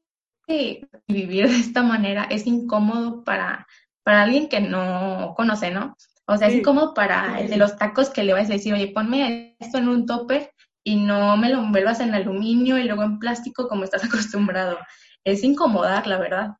vivir 1.09 1.49
de 1.49 1.57
esta 1.57 1.83
manera 1.83 2.25
es 2.25 2.47
incómodo 2.47 3.25
para, 3.25 3.67
para 4.05 4.23
alguien 4.23 4.49
que 4.49 4.61
no 4.61 5.35
conoce, 5.37 5.71
¿no? 5.71 5.97
O 6.27 6.37
sea, 6.37 6.49
es 6.49 6.55
incómodo 6.55 6.95
para 6.95 7.41
el 7.41 7.51
de 7.51 7.57
los 7.57 7.77
tacos 7.77 8.09
que 8.11 8.25
le 8.25 8.33
vas 8.33 8.49
a 8.49 8.55
decir, 8.55 8.73
oye, 8.73 8.89
ponme 8.89 9.57
esto 9.59 9.79
en 9.79 9.89
un 9.89 10.07
topper 10.07 10.51
y 10.83 10.97
no 10.97 11.37
me 11.37 11.51
lo 11.51 11.61
envuelvas 11.61 12.01
en 12.01 12.15
aluminio 12.15 12.79
y 12.79 12.85
luego 12.85 13.03
en 13.03 13.19
plástico 13.19 13.69
como 13.69 13.85
estás 13.85 14.05
acostumbrado. 14.05 14.79
Es 15.25 15.45
incomodar, 15.45 16.07
la 16.07 16.19
verdad. 16.19 16.51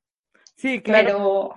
Sí, 0.57 0.81
claro. 0.83 1.07
Pero, 1.07 1.55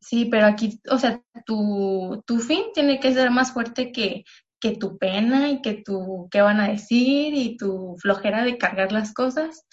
sí, 0.00 0.26
pero 0.26 0.46
aquí, 0.46 0.80
o 0.90 0.98
sea, 0.98 1.22
tu, 1.44 2.22
tu 2.26 2.38
fin 2.40 2.64
tiene 2.74 2.98
que 3.00 3.12
ser 3.12 3.30
más 3.30 3.52
fuerte 3.52 3.92
que, 3.92 4.24
que 4.60 4.72
tu 4.72 4.98
pena 4.98 5.48
y 5.48 5.62
que 5.62 5.74
tu 5.74 6.28
qué 6.30 6.40
van 6.40 6.60
a 6.60 6.68
decir 6.68 7.34
y 7.34 7.56
tu 7.56 7.96
flojera 7.98 8.44
de 8.44 8.58
cargar 8.58 8.92
las 8.92 9.12
cosas. 9.12 9.64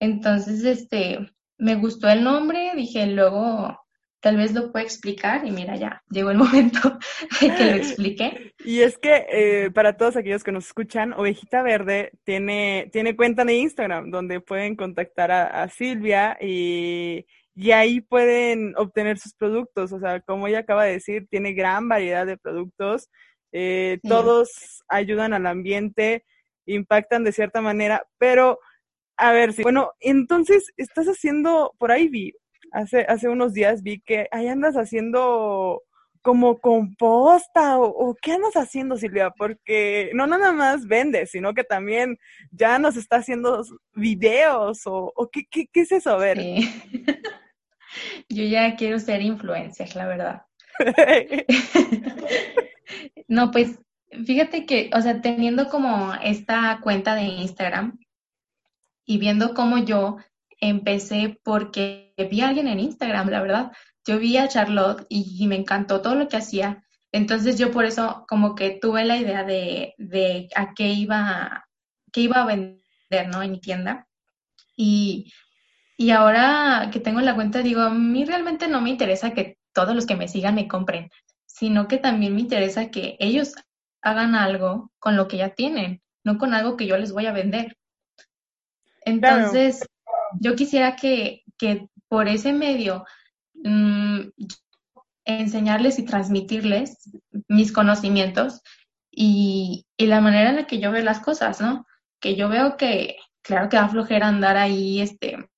Entonces, 0.00 0.64
este, 0.64 1.30
me 1.58 1.76
gustó 1.76 2.08
el 2.08 2.24
nombre, 2.24 2.72
dije, 2.74 3.06
luego 3.06 3.78
tal 4.20 4.36
vez 4.36 4.52
lo 4.52 4.70
pueda 4.70 4.84
explicar 4.84 5.46
y 5.46 5.50
mira, 5.50 5.76
ya 5.76 6.02
llegó 6.10 6.30
el 6.30 6.38
momento 6.38 6.98
de 7.40 7.54
que 7.54 7.64
lo 7.64 7.76
explique. 7.76 8.54
Y 8.64 8.82
es 8.82 8.98
que 8.98 9.26
eh, 9.30 9.70
para 9.70 9.96
todos 9.96 10.16
aquellos 10.16 10.44
que 10.44 10.52
nos 10.52 10.66
escuchan, 10.66 11.14
Ovejita 11.14 11.62
Verde 11.62 12.12
tiene, 12.24 12.90
tiene 12.92 13.16
cuenta 13.16 13.42
de 13.46 13.54
Instagram 13.54 14.10
donde 14.10 14.40
pueden 14.40 14.76
contactar 14.76 15.32
a, 15.32 15.66
Silvia 15.68 16.36
y, 16.38 17.24
y, 17.54 17.70
ahí 17.70 18.02
pueden 18.02 18.74
obtener 18.76 19.18
sus 19.18 19.32
productos. 19.32 19.92
O 19.92 19.98
sea, 19.98 20.20
como 20.20 20.46
ella 20.46 20.58
acaba 20.58 20.84
de 20.84 20.92
decir, 20.92 21.26
tiene 21.30 21.54
gran 21.54 21.88
variedad 21.88 22.26
de 22.26 22.36
productos. 22.36 23.08
Eh, 23.52 23.98
todos 24.06 24.84
ayudan 24.88 25.32
al 25.32 25.46
ambiente, 25.46 26.24
impactan 26.66 27.24
de 27.24 27.32
cierta 27.32 27.62
manera, 27.62 28.06
pero 28.18 28.58
a 29.16 29.32
ver, 29.32 29.54
sí. 29.54 29.62
Bueno, 29.62 29.92
entonces 30.00 30.72
estás 30.76 31.06
haciendo, 31.06 31.74
por 31.78 31.92
ahí 31.92 32.08
vi, 32.08 32.34
hace, 32.72 33.00
hace 33.08 33.28
unos 33.28 33.52
días 33.52 33.82
vi 33.82 34.00
que 34.00 34.28
ahí 34.30 34.48
andas 34.48 34.76
haciendo 34.76 35.82
como 36.22 36.58
composta 36.58 37.78
o, 37.78 38.14
qué 38.20 38.32
andas 38.32 38.54
haciendo, 38.54 38.96
Silvia, 38.96 39.30
porque 39.30 40.10
no 40.14 40.26
nada 40.26 40.52
más 40.52 40.86
vendes, 40.86 41.30
sino 41.30 41.54
que 41.54 41.64
también 41.64 42.18
ya 42.50 42.78
nos 42.78 42.96
está 42.96 43.16
haciendo 43.16 43.64
videos 43.94 44.82
o, 44.84 45.12
¿qué, 45.32 45.44
qué, 45.50 45.66
qué, 45.72 45.80
es 45.80 45.92
eso, 45.92 46.10
a 46.10 46.16
ver. 46.16 46.38
Yo 48.28 48.44
ya 48.44 48.76
quiero 48.76 48.98
ser 48.98 49.22
influencer, 49.22 49.96
la 49.96 50.06
verdad. 50.06 50.42
no, 53.28 53.50
pues 53.50 53.78
fíjate 54.26 54.66
que, 54.66 54.90
o 54.94 55.00
sea, 55.00 55.20
teniendo 55.20 55.68
como 55.68 56.14
esta 56.22 56.80
cuenta 56.82 57.14
de 57.14 57.22
Instagram 57.22 57.98
y 59.04 59.18
viendo 59.18 59.54
cómo 59.54 59.78
yo 59.78 60.18
empecé 60.60 61.40
porque 61.42 62.14
vi 62.30 62.40
a 62.40 62.48
alguien 62.48 62.68
en 62.68 62.80
Instagram, 62.80 63.28
la 63.28 63.42
verdad. 63.42 63.72
Yo 64.06 64.18
vi 64.18 64.36
a 64.36 64.48
Charlotte 64.48 65.06
y, 65.08 65.46
me 65.46 65.56
encantó 65.56 66.00
todo 66.00 66.14
lo 66.14 66.28
que 66.28 66.36
hacía. 66.36 66.84
Entonces 67.12 67.58
yo 67.58 67.70
por 67.72 67.84
eso 67.84 68.24
como 68.28 68.54
que 68.54 68.78
tuve 68.80 69.04
la 69.04 69.16
idea 69.16 69.44
de, 69.44 69.94
de 69.98 70.48
a 70.54 70.74
qué 70.74 70.88
iba, 70.88 71.66
qué 72.12 72.22
iba 72.22 72.42
a 72.42 72.46
vender, 72.46 73.28
¿no? 73.32 73.42
En 73.42 73.52
mi 73.52 73.60
tienda. 73.60 74.06
Y, 74.76 75.32
y 75.96 76.10
ahora 76.10 76.88
que 76.92 77.00
tengo 77.00 77.20
la 77.20 77.34
cuenta, 77.34 77.62
digo, 77.62 77.82
a 77.82 77.90
mí 77.90 78.24
realmente 78.24 78.68
no 78.68 78.80
me 78.80 78.90
interesa 78.90 79.32
que 79.32 79.58
todos 79.72 79.94
los 79.94 80.06
que 80.06 80.16
me 80.16 80.28
sigan 80.28 80.54
me 80.54 80.68
compren, 80.68 81.10
sino 81.46 81.88
que 81.88 81.98
también 81.98 82.34
me 82.34 82.40
interesa 82.40 82.90
que 82.90 83.16
ellos 83.18 83.54
hagan 84.02 84.34
algo 84.34 84.92
con 84.98 85.16
lo 85.16 85.28
que 85.28 85.36
ya 85.36 85.50
tienen, 85.50 86.02
no 86.24 86.38
con 86.38 86.54
algo 86.54 86.76
que 86.76 86.86
yo 86.86 86.96
les 86.96 87.12
voy 87.12 87.26
a 87.26 87.32
vender. 87.32 87.76
Entonces, 89.04 89.86
yo 90.38 90.54
quisiera 90.54 90.96
que, 90.96 91.42
que, 91.58 91.88
por 92.08 92.28
ese 92.28 92.52
medio 92.52 93.04
mmm, 93.54 94.20
enseñarles 95.24 95.98
y 95.98 96.04
transmitirles 96.04 97.10
mis 97.48 97.72
conocimientos 97.72 98.62
y, 99.10 99.86
y, 99.96 100.06
la 100.06 100.20
manera 100.20 100.50
en 100.50 100.56
la 100.56 100.66
que 100.66 100.78
yo 100.78 100.90
veo 100.92 101.02
las 101.02 101.20
cosas, 101.20 101.60
¿no? 101.60 101.86
Que 102.20 102.36
yo 102.36 102.48
veo 102.48 102.76
que, 102.76 103.16
claro 103.42 103.68
que 103.68 103.76
da 103.76 103.88
flojera 103.88 104.28
andar 104.28 104.56
ahí, 104.56 105.00
este, 105.00 105.50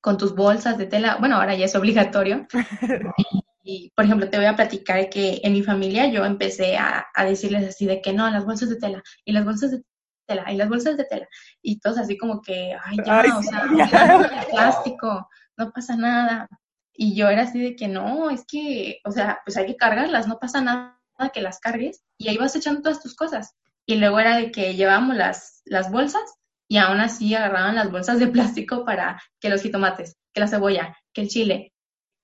con 0.00 0.16
tus 0.16 0.34
bolsas 0.34 0.78
de 0.78 0.86
tela, 0.86 1.16
bueno, 1.16 1.36
ahora 1.36 1.54
ya 1.54 1.66
es 1.66 1.74
obligatorio. 1.74 2.46
Y, 3.70 3.92
por 3.94 4.06
ejemplo, 4.06 4.30
te 4.30 4.38
voy 4.38 4.46
a 4.46 4.56
platicar 4.56 5.10
que 5.10 5.42
en 5.42 5.52
mi 5.52 5.62
familia 5.62 6.06
yo 6.06 6.24
empecé 6.24 6.78
a, 6.78 7.04
a, 7.14 7.24
decirles 7.26 7.68
así 7.68 7.84
de 7.84 8.00
que 8.00 8.14
no, 8.14 8.30
las 8.30 8.46
bolsas 8.46 8.70
de 8.70 8.76
tela 8.76 9.02
y 9.26 9.32
las 9.32 9.44
bolsas 9.44 9.72
de 9.72 9.82
tela 10.26 10.50
y 10.50 10.56
las 10.56 10.70
bolsas 10.70 10.96
de 10.96 11.04
tela. 11.04 11.28
Y 11.62 11.80
todos 11.80 11.98
así 11.98 12.16
como 12.16 12.40
que, 12.40 12.76
ay, 12.84 12.96
ya, 13.04 13.36
o 13.36 13.42
sea, 13.42 13.66
ya. 13.76 14.46
plástico, 14.50 15.28
no 15.56 15.70
pasa 15.72 15.96
nada. 15.96 16.48
Y 16.94 17.14
yo 17.14 17.28
era 17.28 17.42
así 17.42 17.60
de 17.60 17.76
que 17.76 17.88
no, 17.88 18.30
es 18.30 18.44
que, 18.46 19.00
o 19.04 19.10
sea, 19.10 19.40
pues 19.44 19.56
hay 19.56 19.66
que 19.66 19.76
cargarlas, 19.76 20.26
no 20.26 20.38
pasa 20.38 20.60
nada 20.60 20.98
que 21.32 21.40
las 21.40 21.58
cargues 21.60 22.04
y 22.16 22.28
ahí 22.28 22.36
vas 22.36 22.54
echando 22.54 22.82
todas 22.82 23.00
tus 23.00 23.14
cosas. 23.14 23.56
Y 23.86 23.96
luego 23.96 24.20
era 24.20 24.36
de 24.36 24.50
que 24.52 24.74
llevábamos 24.74 25.16
las, 25.16 25.62
las 25.64 25.90
bolsas 25.90 26.22
y 26.68 26.76
aún 26.76 27.00
así 27.00 27.34
agarraban 27.34 27.74
las 27.74 27.90
bolsas 27.90 28.20
de 28.20 28.28
plástico 28.28 28.84
para 28.84 29.20
que 29.40 29.48
los 29.48 29.62
jitomates, 29.62 30.16
que 30.32 30.40
la 30.40 30.48
cebolla, 30.48 30.96
que 31.12 31.22
el 31.22 31.28
chile 31.28 31.72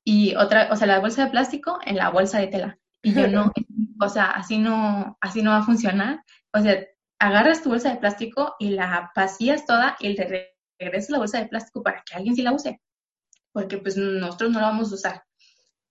y 0.05 0.37
otra, 0.37 0.69
o 0.71 0.77
sea, 0.77 0.87
la 0.87 1.01
bolsa 1.01 1.25
de 1.25 1.31
plástico 1.31 1.79
en 1.85 1.97
la 1.97 2.11
bolsa 2.11 2.39
de 2.39 2.49
tela. 2.49 2.79
Y 3.03 3.15
yo 3.15 3.27
no, 3.27 3.51
o 4.01 4.09
sea, 4.09 4.27
así 4.33 4.59
no, 4.59 5.17
así 5.21 5.43
no 5.43 5.51
va 5.51 5.59
a 5.59 5.65
funcionar. 5.65 6.23
O 6.53 6.61
sea, 6.61 6.85
agarras 7.19 7.63
tu 7.63 7.71
bolsa 7.71 7.91
de 7.91 7.97
plástico 7.97 8.57
y 8.59 8.71
la 8.71 9.13
vacías 9.15 9.67
toda 9.67 9.97
y 10.01 10.09
le 10.09 10.55
regresas 10.79 11.11
la 11.11 11.19
bolsa 11.19 11.39
de 11.39 11.49
plástico 11.49 11.83
para 11.83 12.03
que 12.03 12.15
alguien 12.15 12.35
sí 12.35 12.43
la 12.43 12.53
use, 12.53 12.81
porque 13.53 13.79
pues 13.79 13.97
nosotros 13.97 14.51
no 14.51 14.61
la 14.61 14.69
vamos 14.69 14.91
a 14.93 14.95
usar. 14.95 15.25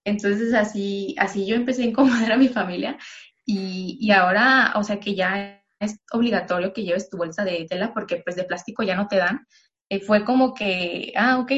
Entonces 0.06 0.53
así, 0.53 1.15
así 1.18 1.46
yo 1.46 1.56
empecé 1.56 1.84
a 1.84 1.88
incomodar 1.88 2.32
a 2.32 2.38
mi 2.38 2.50
familia 2.50 2.98
y, 3.46 3.98
y 4.00 4.12
ahora, 4.12 4.74
o 4.75 4.84
sea 4.84 5.00
que 5.00 5.15
ya 5.15 5.63
es 5.80 6.00
obligatorio 6.12 6.74
que 6.74 6.84
lleves 6.84 7.10
tu 7.10 7.18
bolsa 7.18 7.44
de 7.44 7.65
tela 7.70 7.94
porque 7.94 8.18
pues 8.18 8.36
de 8.36 8.44
plástico 8.44 8.84
ya 8.84 8.96
no 8.96 9.08
te 9.08 9.18
dan. 9.18 9.48
Eh, 9.89 10.00
fue 10.00 10.25
como 10.25 10.53
que, 10.53 11.13
ah, 11.15 11.39
ok, 11.39 11.51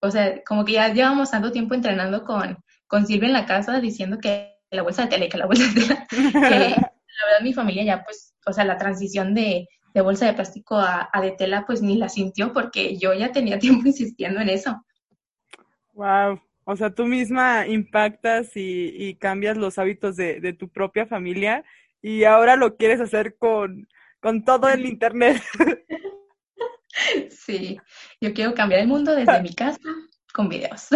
o 0.00 0.10
sea, 0.10 0.42
como 0.44 0.64
que 0.64 0.72
ya 0.72 0.92
llevamos 0.92 1.30
tanto 1.30 1.52
tiempo 1.52 1.74
entrenando 1.74 2.24
con, 2.24 2.58
con 2.86 3.06
Silvia 3.06 3.26
en 3.28 3.32
la 3.34 3.46
casa 3.46 3.80
diciendo 3.80 4.18
que 4.18 4.58
la 4.70 4.82
bolsa 4.82 5.02
de 5.02 5.08
tela 5.08 5.24
y 5.26 5.28
que 5.28 5.38
la 5.38 5.46
bolsa 5.46 5.64
de 5.64 5.80
tela, 5.80 6.06
que 6.08 6.18
la 6.30 7.26
verdad 7.26 7.42
mi 7.42 7.52
familia 7.52 7.84
ya 7.84 8.04
pues, 8.04 8.31
o 8.46 8.52
sea, 8.52 8.64
la 8.64 8.78
transición 8.78 9.34
de, 9.34 9.68
de 9.94 10.00
bolsa 10.00 10.26
de 10.26 10.34
plástico 10.34 10.76
a, 10.76 11.08
a, 11.12 11.20
de 11.20 11.32
tela 11.32 11.64
pues 11.66 11.82
ni 11.82 11.96
la 11.96 12.08
sintió 12.08 12.52
porque 12.52 12.96
yo 12.96 13.12
ya 13.14 13.32
tenía 13.32 13.58
tiempo 13.58 13.86
insistiendo 13.86 14.40
en 14.40 14.48
eso. 14.48 14.84
Wow, 15.94 16.40
o 16.64 16.76
sea, 16.76 16.90
tú 16.90 17.06
misma 17.06 17.66
impactas 17.66 18.56
y, 18.56 18.94
y 18.96 19.14
cambias 19.16 19.56
los 19.56 19.78
hábitos 19.78 20.16
de, 20.16 20.40
de, 20.40 20.52
tu 20.52 20.68
propia 20.68 21.06
familia 21.06 21.64
y 22.00 22.24
ahora 22.24 22.56
lo 22.56 22.76
quieres 22.76 23.00
hacer 23.00 23.36
con, 23.36 23.88
con 24.20 24.44
todo 24.44 24.68
el 24.68 24.86
internet. 24.86 25.42
Sí, 27.30 27.78
yo 28.20 28.34
quiero 28.34 28.54
cambiar 28.54 28.82
el 28.82 28.88
mundo 28.88 29.14
desde 29.14 29.42
mi 29.42 29.54
casa 29.54 29.80
con 30.32 30.48
videos. 30.48 30.88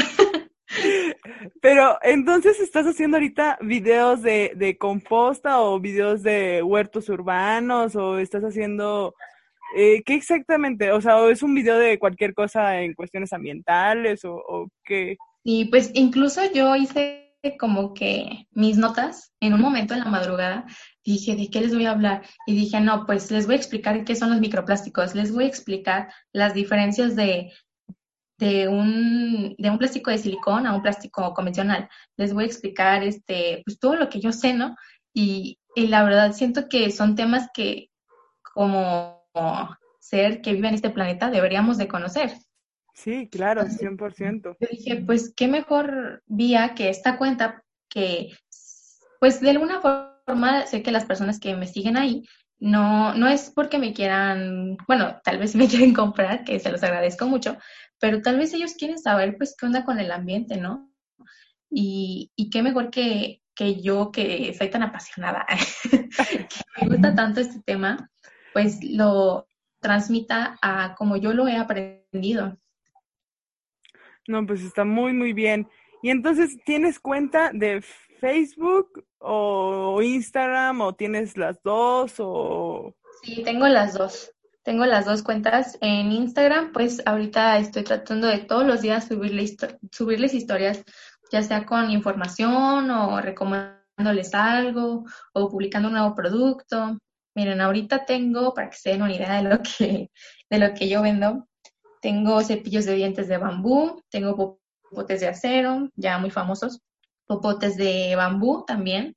Pero 1.61 1.99
entonces 2.03 2.61
estás 2.61 2.87
haciendo 2.87 3.17
ahorita 3.17 3.59
videos 3.61 4.23
de, 4.23 4.53
de 4.57 4.77
composta 4.79 5.61
o 5.61 5.81
videos 5.81 6.23
de 6.23 6.63
huertos 6.63 7.09
urbanos 7.09 7.97
o 7.97 8.19
estás 8.19 8.43
haciendo... 8.43 9.15
Eh, 9.77 10.03
¿Qué 10.05 10.15
exactamente? 10.15 10.93
O 10.93 11.01
sea, 11.01 11.17
¿o 11.17 11.29
es 11.29 11.43
un 11.43 11.55
video 11.55 11.77
de 11.77 11.99
cualquier 11.99 12.35
cosa 12.35 12.81
en 12.81 12.95
cuestiones 12.95 13.33
ambientales 13.33 14.25
o, 14.25 14.35
o 14.35 14.69
qué? 14.85 15.17
Y 15.43 15.67
pues 15.67 15.91
incluso 15.95 16.41
yo 16.53 16.77
hice 16.77 17.27
como 17.59 17.95
que 17.95 18.47
mis 18.53 18.77
notas 18.77 19.33
en 19.41 19.55
un 19.55 19.61
momento 19.61 19.95
en 19.95 20.01
la 20.01 20.07
madrugada 20.07 20.67
dije, 21.05 21.37
¿de 21.37 21.49
qué 21.49 21.61
les 21.61 21.75
voy 21.75 21.87
a 21.87 21.93
hablar? 21.93 22.23
Y 22.47 22.55
dije, 22.55 22.81
no, 22.81 23.07
pues 23.07 23.31
les 23.31 23.47
voy 23.47 23.55
a 23.55 23.59
explicar 23.59 24.05
qué 24.05 24.17
son 24.17 24.31
los 24.31 24.41
microplásticos, 24.41 25.15
les 25.15 25.33
voy 25.33 25.45
a 25.45 25.49
explicar 25.49 26.13
las 26.33 26.55
diferencias 26.55 27.15
de, 27.15 27.53
de 28.39 28.69
un, 28.69 29.55
de 29.59 29.71
un 29.71 29.79
plástico 29.79 30.11
de 30.11 30.19
silicón 30.19 30.67
a 30.67 30.75
un 30.75 30.83
plástico 30.83 31.33
convencional. 31.35 31.89
Les 32.17 32.33
voy 32.35 32.45
a 32.45 32.47
explicar 32.47 33.03
este, 33.03 33.63
pues 33.65 33.79
todo 33.79 33.97
lo 33.97 34.09
que 34.09 34.21
yo 34.21 34.33
sé, 34.33 34.55
¿no? 34.55 34.77
Y, 35.15 35.59
y 35.75 35.87
la 35.87 36.05
verdad 36.05 36.33
siento 36.33 36.69
que 36.69 36.91
son 36.91 37.15
temas 37.15 37.49
que 37.55 37.91
como 38.43 39.25
ser 40.01 40.41
que 40.41 40.53
vive 40.53 40.69
en 40.69 40.75
este 40.75 40.91
planeta 40.91 41.31
deberíamos 41.31 41.79
de 41.79 41.89
conocer. 41.89 42.33
Sí, 42.95 43.29
claro, 43.29 43.63
100%. 43.65 44.57
Yo 44.59 44.69
dije, 44.71 45.03
pues 45.05 45.35
qué 45.37 45.49
mejor 45.49 46.23
vía 46.27 46.75
que 46.75 46.89
esta 46.89 47.19
cuenta 47.19 47.63
que, 47.91 48.31
pues 49.21 49.41
de 49.41 49.51
alguna 49.51 49.81
forma 49.81 50.67
sé 50.67 50.83
que 50.83 50.91
las 50.91 51.05
personas 51.05 51.39
que 51.39 51.55
me 51.55 51.67
siguen 51.67 51.99
ahí 51.99 52.25
no, 52.59 53.15
no 53.15 53.29
es 53.29 53.53
porque 53.55 53.79
me 53.79 53.93
quieran, 53.93 54.79
bueno, 54.89 55.21
tal 55.23 55.39
vez 55.39 55.55
me 55.57 55.69
quieren 55.69 55.93
comprar, 55.93 56.45
que 56.45 56.59
se 56.59 56.73
los 56.73 56.83
agradezco 56.83 57.27
mucho, 57.27 57.59
pero 57.99 58.23
tal 58.23 58.39
vez 58.39 58.53
ellos 58.55 58.75
quieren 58.75 58.99
saber 58.99 59.37
pues 59.37 59.55
qué 59.59 59.67
onda 59.67 59.85
con 59.85 59.99
el 59.99 60.11
ambiente, 60.11 60.57
¿no? 60.57 60.91
Y, 61.71 62.31
y 62.37 62.51
qué 62.51 62.63
mejor 62.63 62.91
que, 62.91 63.43
que 63.55 63.81
yo 63.81 64.13
que 64.13 64.55
soy 64.55 64.71
tan 64.71 64.83
apasionada, 64.83 65.47
que 65.91 66.49
me 66.81 66.89
gusta 66.89 67.15
tanto 67.15 67.41
este 67.41 67.61
tema, 67.63 68.11
pues 68.53 68.79
lo, 68.83 69.47
transmita 69.81 70.59
a 70.63 70.95
como 70.97 71.17
yo 71.17 71.33
lo 71.33 71.47
he 71.47 71.57
aprendido. 71.57 72.59
No, 74.27 74.45
pues 74.45 74.63
está 74.63 74.85
muy, 74.85 75.13
muy 75.13 75.33
bien. 75.33 75.69
Y 76.03 76.11
entonces, 76.11 76.59
¿tienes 76.65 76.99
cuenta 76.99 77.51
de 77.53 77.83
Facebook 78.21 79.07
o 79.19 80.03
Instagram 80.03 80.81
o 80.81 80.95
tienes 80.95 81.37
las 81.37 81.63
dos 81.63 82.15
o... 82.19 82.95
Sí, 83.23 83.43
tengo 83.45 83.69
las 83.69 83.95
dos. 83.95 84.33
Tengo 84.67 84.85
las 84.85 85.05
dos 85.05 85.23
cuentas 85.23 85.79
en 85.81 86.11
Instagram, 86.11 86.73
pues 86.73 87.01
ahorita 87.07 87.57
estoy 87.59 87.85
tratando 87.85 88.27
de 88.27 88.39
todos 88.39 88.67
los 88.67 88.83
días 88.83 89.07
subirles, 89.07 89.57
subirles 89.93 90.35
historias, 90.35 90.83
ya 91.31 91.41
sea 91.45 91.65
con 91.65 91.93
información 91.93 92.91
o 92.91 93.21
recomendándoles 93.21 94.35
algo 94.35 95.05
o 95.33 95.49
publicando 95.49 95.87
un 95.87 95.95
nuevo 95.95 96.17
producto. 96.17 96.99
Miren, 97.37 97.61
ahorita 97.61 98.07
tengo, 98.07 98.55
para 98.55 98.69
que 98.69 98.77
se 98.77 98.91
den 98.91 99.03
una 99.03 99.15
idea 99.15 99.41
de 99.41 99.49
lo 99.49 99.63
que, 99.63 100.11
de 100.51 100.59
lo 100.59 100.75
que 100.75 100.89
yo 100.89 101.01
vendo, 101.01 101.47
tengo 102.03 102.43
cepillos 102.43 102.87
de 102.87 102.95
dientes 102.95 103.29
de 103.29 103.39
bambú, 103.39 104.03
tengo 104.11 104.59
popotes 104.91 105.21
de 105.21 105.29
acero, 105.29 105.91
ya 105.95 106.19
muy 106.19 106.33
famosos, 106.33 106.81
popotes 107.25 107.77
de 107.77 108.17
bambú 108.17 108.65
también, 108.67 109.15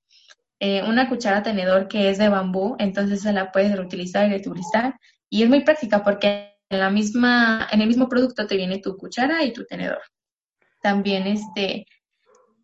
eh, 0.60 0.84
una 0.88 1.10
cuchara 1.10 1.41
tenedor 1.41 1.88
que 1.88 2.12
es 2.12 2.20
de 2.20 2.29
bambú, 2.29 2.75
entonces 2.77 3.22
se 3.24 3.34
la 3.34 3.51
puedes 3.51 3.75
reutilizar 3.75 4.27
y 4.27 4.29
reutilizar. 4.29 4.94
Y 5.29 5.43
es 5.43 5.50
muy 5.50 5.63
práctica 5.63 6.03
porque 6.03 6.55
en, 6.69 6.79
la 6.79 6.89
misma, 6.89 7.67
en 7.71 7.81
el 7.81 7.88
mismo 7.88 8.09
producto 8.09 8.48
te 8.48 8.57
viene 8.57 8.79
tu 8.79 8.98
cuchara 8.98 9.43
y 9.43 9.53
tu 9.53 9.65
tenedor. 9.65 10.01
También 10.81 11.27
este, 11.27 11.86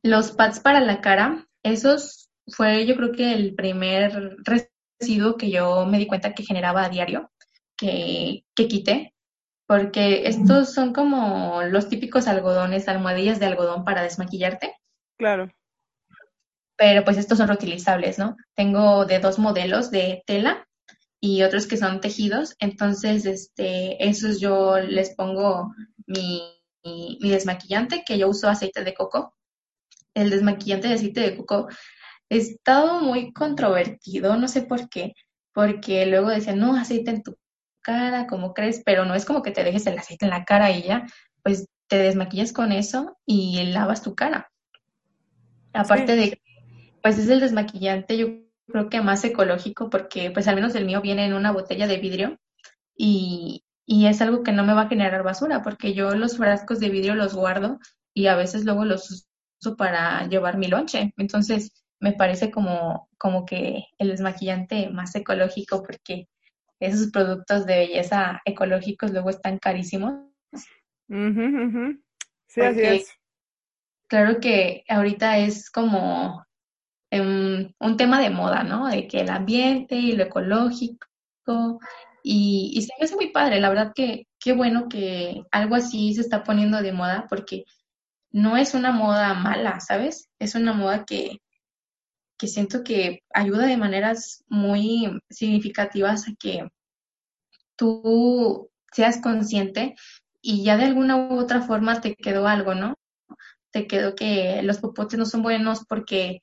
los 0.02 0.32
pads 0.32 0.60
para 0.60 0.82
la 0.82 1.02
cara, 1.02 1.48
esos 1.64 2.30
fue 2.48 2.86
yo 2.86 2.96
creo 2.96 3.12
que 3.12 3.34
el 3.34 3.56
primer 3.56 4.38
residuo 5.00 5.36
que 5.36 5.50
yo 5.50 5.86
me 5.86 5.98
di 5.98 6.08
cuenta 6.08 6.34
que 6.34 6.44
generaba 6.44 6.84
a 6.84 6.90
diario, 6.90 7.32
que, 7.78 8.46
que 8.56 8.68
quité, 8.68 9.14
porque 9.68 10.28
estos 10.28 10.74
son 10.74 10.94
como 10.94 11.64
los 11.64 11.90
típicos 11.90 12.28
algodones, 12.28 12.88
almohadillas 12.88 13.40
de 13.40 13.48
algodón 13.48 13.84
para 13.84 14.04
desmaquillarte. 14.04 14.76
Claro. 15.18 15.52
Pero 16.78 17.04
pues 17.04 17.18
estos 17.18 17.38
son 17.38 17.48
reutilizables, 17.48 18.20
¿no? 18.20 18.36
Tengo 18.54 19.06
de 19.06 19.20
dos 19.20 19.40
modelos 19.40 19.92
de 19.92 20.24
tela 20.28 20.65
y 21.26 21.42
otros 21.42 21.66
que 21.66 21.78
son 21.78 22.02
tejidos. 22.02 22.56
Entonces, 22.60 23.26
este, 23.26 24.08
esos 24.08 24.40
yo 24.40 24.78
les 24.78 25.16
pongo 25.16 25.74
mi, 26.06 26.44
mi, 26.84 27.18
desmaquillante, 27.20 28.04
que 28.06 28.20
yo 28.20 28.30
uso 28.30 28.48
aceite 28.48 28.84
de 28.84 28.94
coco. 28.94 29.36
El 30.14 30.30
desmaquillante 30.30 30.88
de 30.88 30.94
aceite 30.94 31.22
de 31.22 31.36
coco 31.36 31.68
ha 31.68 32.36
estado 32.36 33.02
muy 33.02 33.34
controvertido, 33.34 34.38
no 34.38 34.48
sé 34.48 34.62
por 34.62 34.88
qué, 34.88 35.14
porque 35.52 36.06
luego 36.06 36.30
decían, 36.30 36.60
no, 36.60 36.76
aceite 36.76 37.10
en 37.10 37.24
tu 37.24 37.36
cara, 37.82 38.28
como 38.28 38.54
crees, 38.54 38.84
pero 38.86 39.06
no 39.06 39.16
es 39.16 39.26
como 39.26 39.42
que 39.42 39.52
te 39.52 39.64
dejes 39.64 39.88
el 39.88 39.98
aceite 39.98 40.26
en 40.26 40.32
la 40.32 40.46
cara 40.46 40.70
y 40.72 40.84
ya, 40.84 41.08
pues 41.42 41.68
te 41.88 41.98
desmaquillas 41.98 42.54
con 42.54 42.72
eso 42.72 43.18
y 43.26 43.64
lavas 43.64 44.04
tu 44.04 44.14
cara. 44.14 44.52
Aparte 45.74 46.16
de, 46.16 46.40
pues 47.02 47.18
es 47.18 47.30
el 47.30 47.40
desmaquillante, 47.40 48.16
yo 48.16 48.45
creo 48.68 48.90
que 48.90 49.02
más 49.02 49.24
ecológico 49.24 49.90
porque 49.90 50.32
pues 50.32 50.48
al 50.48 50.56
menos 50.56 50.76
el 50.76 50.86
mío 50.86 51.02
viene 51.02 51.26
en 51.26 51.34
una 51.34 51.52
botella 51.52 51.88
de 51.88 51.98
vidrio 51.98 52.40
y, 52.98 53.64
y 53.86 54.08
es 54.08 54.22
algo 54.22 54.44
que 54.44 54.52
no 54.52 54.64
me 54.64 54.74
va 54.74 54.84
a 54.84 54.90
generar 54.90 55.24
basura 55.24 55.62
porque 55.62 55.94
yo 55.94 56.16
los 56.16 56.38
frascos 56.38 56.80
de 56.80 56.90
vidrio 56.90 57.16
los 57.16 57.36
guardo 57.36 57.80
y 58.14 58.28
a 58.28 58.36
veces 58.36 58.66
luego 58.66 58.86
los 58.86 59.28
uso 59.62 59.76
para 59.76 60.28
llevar 60.28 60.58
mi 60.58 60.68
lonche. 60.68 61.14
Entonces 61.18 61.72
me 62.00 62.14
parece 62.14 62.52
como, 62.52 63.10
como 63.18 63.46
que 63.46 63.86
el 63.98 64.10
desmaquillante 64.10 64.90
más 64.90 65.16
ecológico 65.16 65.84
porque 65.84 66.28
esos 66.80 67.12
productos 67.12 67.66
de 67.66 67.78
belleza 67.78 68.42
ecológicos 68.46 69.12
luego 69.12 69.30
están 69.30 69.60
carísimos. 69.60 70.14
Sí, 72.48 72.62
así 72.62 72.82
es. 72.82 73.12
Claro 74.08 74.40
que 74.40 74.84
ahorita 74.88 75.40
es 75.40 75.70
como 75.70 76.46
un 77.22 77.98
tema 77.98 78.20
de 78.20 78.30
moda, 78.30 78.64
¿no? 78.64 78.88
De 78.88 79.08
que 79.08 79.22
el 79.22 79.30
ambiente 79.30 79.96
y 79.96 80.14
lo 80.14 80.24
ecológico. 80.24 81.08
Y, 82.24 82.72
y 82.76 82.82
se 82.82 82.94
me 82.98 83.06
hace 83.06 83.16
muy 83.16 83.32
padre, 83.32 83.60
la 83.60 83.70
verdad 83.70 83.94
que 83.94 84.28
qué 84.40 84.54
bueno 84.54 84.88
que 84.90 85.44
algo 85.52 85.76
así 85.76 86.14
se 86.14 86.22
está 86.22 86.44
poniendo 86.44 86.82
de 86.82 86.92
moda 86.92 87.28
porque 87.30 87.66
no 88.32 88.58
es 88.58 88.74
una 88.74 88.92
moda 88.92 89.34
mala, 89.34 89.80
¿sabes? 89.80 90.30
Es 90.40 90.56
una 90.56 90.74
moda 90.74 91.06
que, 91.06 91.40
que 92.38 92.48
siento 92.48 92.84
que 92.84 93.24
ayuda 93.34 93.66
de 93.66 93.78
maneras 93.78 94.44
muy 94.48 95.20
significativas 95.30 96.28
a 96.28 96.34
que 96.38 96.68
tú 97.76 98.70
seas 98.92 99.22
consciente 99.22 99.96
y 100.42 100.64
ya 100.64 100.78
de 100.78 100.86
alguna 100.86 101.18
u 101.18 101.40
otra 101.40 101.62
forma 101.62 102.02
te 102.02 102.16
quedó 102.16 102.48
algo, 102.48 102.76
¿no? 102.76 102.96
Te 103.72 103.88
quedó 103.88 104.16
que 104.16 104.62
los 104.64 104.80
popotes 104.80 105.18
no 105.18 105.26
son 105.26 105.42
buenos 105.44 105.86
porque 105.88 106.42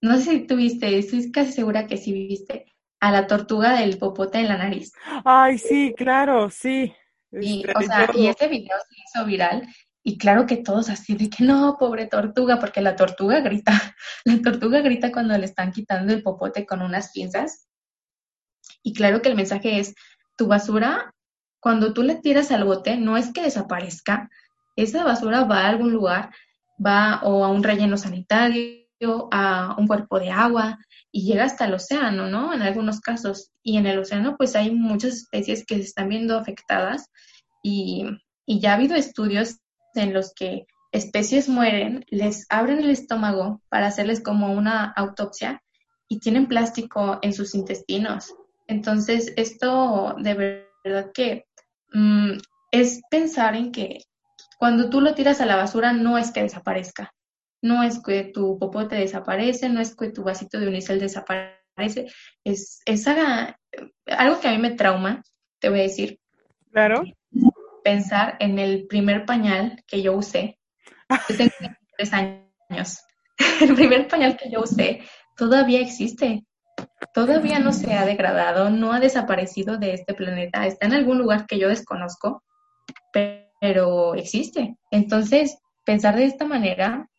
no 0.00 0.16
sé 0.16 0.22
si 0.22 0.46
tuviste, 0.46 0.98
estoy 0.98 1.30
casi 1.30 1.52
segura 1.52 1.86
que 1.86 1.96
sí 1.96 2.12
viste 2.12 2.66
a 3.00 3.10
la 3.10 3.26
tortuga 3.26 3.78
del 3.80 3.98
popote 3.98 4.38
en 4.38 4.48
la 4.48 4.58
nariz. 4.58 4.92
Ay, 5.24 5.58
sí, 5.58 5.94
claro, 5.96 6.50
sí. 6.50 6.92
Y, 7.32 7.64
o 7.74 7.80
sea, 7.82 8.10
y 8.14 8.26
ese 8.26 8.48
video 8.48 8.76
se 8.88 8.96
hizo 8.96 9.26
viral 9.26 9.68
y 10.02 10.18
claro 10.18 10.46
que 10.46 10.56
todos 10.56 10.88
así 10.88 11.14
de 11.14 11.28
que 11.28 11.44
no, 11.44 11.76
pobre 11.78 12.06
tortuga, 12.06 12.58
porque 12.58 12.80
la 12.80 12.96
tortuga 12.96 13.40
grita, 13.40 13.72
la 14.24 14.40
tortuga 14.40 14.80
grita 14.80 15.12
cuando 15.12 15.36
le 15.36 15.44
están 15.44 15.72
quitando 15.72 16.12
el 16.12 16.22
popote 16.22 16.66
con 16.66 16.82
unas 16.82 17.12
pinzas. 17.12 17.68
Y 18.82 18.94
claro 18.94 19.20
que 19.20 19.28
el 19.28 19.36
mensaje 19.36 19.78
es, 19.78 19.94
tu 20.36 20.46
basura, 20.46 21.14
cuando 21.60 21.92
tú 21.92 22.02
le 22.02 22.16
tiras 22.16 22.50
al 22.50 22.64
bote, 22.64 22.96
no 22.96 23.18
es 23.18 23.32
que 23.32 23.42
desaparezca, 23.42 24.30
esa 24.76 25.04
basura 25.04 25.44
va 25.44 25.60
a 25.60 25.68
algún 25.68 25.92
lugar, 25.92 26.30
va 26.84 27.20
o 27.22 27.44
a 27.44 27.50
un 27.50 27.62
relleno 27.62 27.98
sanitario, 27.98 28.79
a 29.30 29.74
un 29.78 29.86
cuerpo 29.86 30.18
de 30.18 30.30
agua 30.30 30.78
y 31.12 31.24
llega 31.24 31.44
hasta 31.44 31.64
el 31.64 31.74
océano, 31.74 32.28
¿no? 32.28 32.52
En 32.52 32.62
algunos 32.62 33.00
casos. 33.00 33.50
Y 33.62 33.76
en 33.76 33.86
el 33.86 33.98
océano 33.98 34.36
pues 34.36 34.56
hay 34.56 34.74
muchas 34.74 35.14
especies 35.14 35.64
que 35.66 35.76
se 35.76 35.82
están 35.82 36.08
viendo 36.08 36.36
afectadas 36.36 37.10
y, 37.62 38.06
y 38.46 38.60
ya 38.60 38.72
ha 38.72 38.74
habido 38.74 38.96
estudios 38.96 39.58
en 39.94 40.12
los 40.12 40.32
que 40.34 40.66
especies 40.92 41.48
mueren, 41.48 42.04
les 42.08 42.46
abren 42.48 42.78
el 42.78 42.90
estómago 42.90 43.62
para 43.68 43.86
hacerles 43.86 44.22
como 44.22 44.52
una 44.52 44.92
autopsia 44.96 45.62
y 46.08 46.18
tienen 46.18 46.46
plástico 46.46 47.18
en 47.22 47.32
sus 47.32 47.54
intestinos. 47.54 48.34
Entonces, 48.66 49.32
esto 49.36 50.16
de 50.18 50.62
verdad 50.84 51.10
que 51.12 51.46
mm, 51.92 52.38
es 52.72 53.00
pensar 53.10 53.54
en 53.54 53.72
que 53.72 53.98
cuando 54.58 54.90
tú 54.90 55.00
lo 55.00 55.14
tiras 55.14 55.40
a 55.40 55.46
la 55.46 55.56
basura 55.56 55.92
no 55.92 56.18
es 56.18 56.32
que 56.32 56.42
desaparezca, 56.42 57.12
no 57.62 57.82
es 57.82 58.02
que 58.02 58.24
tu 58.24 58.58
popote 58.58 58.96
desaparece, 58.96 59.68
no 59.68 59.80
es 59.80 59.94
que 59.94 60.10
tu 60.10 60.22
vasito 60.22 60.58
de 60.58 60.68
unicel 60.68 61.00
desaparece, 61.00 62.06
es, 62.44 62.80
es 62.84 63.06
algo 63.06 64.40
que 64.40 64.48
a 64.48 64.52
mí 64.52 64.58
me 64.58 64.72
trauma, 64.72 65.22
te 65.58 65.68
voy 65.68 65.80
a 65.80 65.84
decir. 65.84 66.18
Claro. 66.72 67.02
Pensar 67.84 68.36
en 68.40 68.58
el 68.58 68.86
primer 68.86 69.24
pañal 69.24 69.82
que 69.86 70.02
yo 70.02 70.14
usé. 70.14 70.58
Yo 71.28 71.36
tengo 71.36 71.76
tres 71.96 72.12
años. 72.12 72.98
El 73.60 73.74
primer 73.74 74.06
pañal 74.06 74.36
que 74.36 74.50
yo 74.50 74.60
usé 74.62 75.00
todavía 75.36 75.80
existe. 75.80 76.44
Todavía 77.12 77.58
no 77.58 77.72
se 77.72 77.94
ha 77.94 78.04
degradado, 78.04 78.70
no 78.70 78.92
ha 78.92 79.00
desaparecido 79.00 79.76
de 79.78 79.94
este 79.94 80.14
planeta. 80.14 80.66
Está 80.66 80.86
en 80.86 80.94
algún 80.94 81.18
lugar 81.18 81.46
que 81.46 81.58
yo 81.58 81.68
desconozco, 81.68 82.44
pero 83.12 84.14
existe. 84.14 84.76
Entonces, 84.90 85.58
pensar 85.84 86.16
de 86.16 86.26
esta 86.26 86.44
manera 86.44 87.09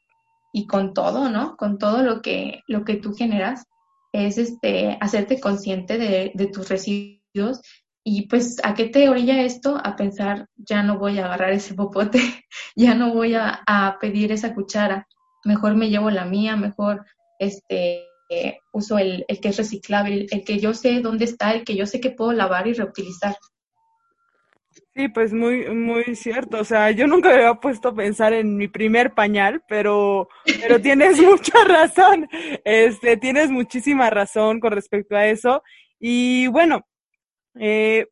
y 0.52 0.68
con 0.68 0.94
todo, 0.94 1.30
¿no? 1.30 1.56
Con 1.58 1.78
todo 1.78 2.04
lo 2.04 2.22
que, 2.22 2.62
lo 2.68 2.84
que 2.84 2.96
tú 2.96 3.14
generas, 3.14 3.66
es 4.14 4.38
este, 4.38 4.98
hacerte 5.00 5.40
consciente 5.40 5.98
de, 5.98 6.32
de 6.36 6.48
tus 6.48 6.68
residuos 6.68 7.62
y 8.04 8.28
pues, 8.28 8.58
¿a 8.64 8.74
qué 8.74 8.86
te 8.86 9.10
orilla 9.10 9.42
esto? 9.44 9.80
A 9.84 9.96
pensar, 9.96 10.48
ya 10.58 10.82
no 10.82 10.98
voy 10.98 11.20
a 11.20 11.26
agarrar 11.26 11.52
ese 11.52 11.76
popote, 11.76 12.20
ya 12.76 12.96
no 12.96 13.14
voy 13.14 13.36
a, 13.36 13.62
a, 13.68 13.98
pedir 14.00 14.32
esa 14.32 14.56
cuchara, 14.56 15.08
mejor 15.46 15.76
me 15.76 15.90
llevo 15.90 16.10
la 16.10 16.26
mía, 16.26 16.56
mejor 16.56 17.06
este, 17.40 18.08
uso 18.74 18.98
el, 18.98 19.26
el, 19.28 19.40
que 19.40 19.50
es 19.50 19.58
reciclable, 19.58 20.28
el, 20.32 20.44
que 20.44 20.60
yo 20.60 20.74
sé 20.74 21.02
dónde 21.02 21.26
está, 21.26 21.54
el 21.54 21.64
que 21.64 21.76
yo 21.76 21.86
sé 21.86 22.00
que 22.00 22.12
puedo 22.12 22.34
lavar 22.34 22.68
y 22.68 22.74
reutilizar. 22.74 23.36
Sí, 24.94 25.08
pues 25.08 25.32
muy, 25.32 25.70
muy 25.74 26.16
cierto. 26.16 26.60
O 26.60 26.66
sea, 26.66 26.92
yo 26.92 27.08
nunca 27.08 27.30
me 27.30 27.36
había 27.36 27.54
puesto 27.56 27.90
a 27.90 27.96
pensar 27.96 28.34
en 28.34 28.58
mi 28.58 28.68
primer 28.68 29.14
pañal, 29.14 29.64
pero, 29.68 30.28
pero 30.62 30.82
tienes 30.82 31.22
mucha 31.22 31.64
razón. 31.66 32.28
Este, 32.66 33.16
tienes 33.18 33.50
muchísima 33.50 34.10
razón 34.10 34.60
con 34.60 34.74
respecto 34.74 35.16
a 35.16 35.28
eso. 35.28 35.64
Y 35.98 36.48
bueno, 36.48 36.86
eh, 37.60 38.08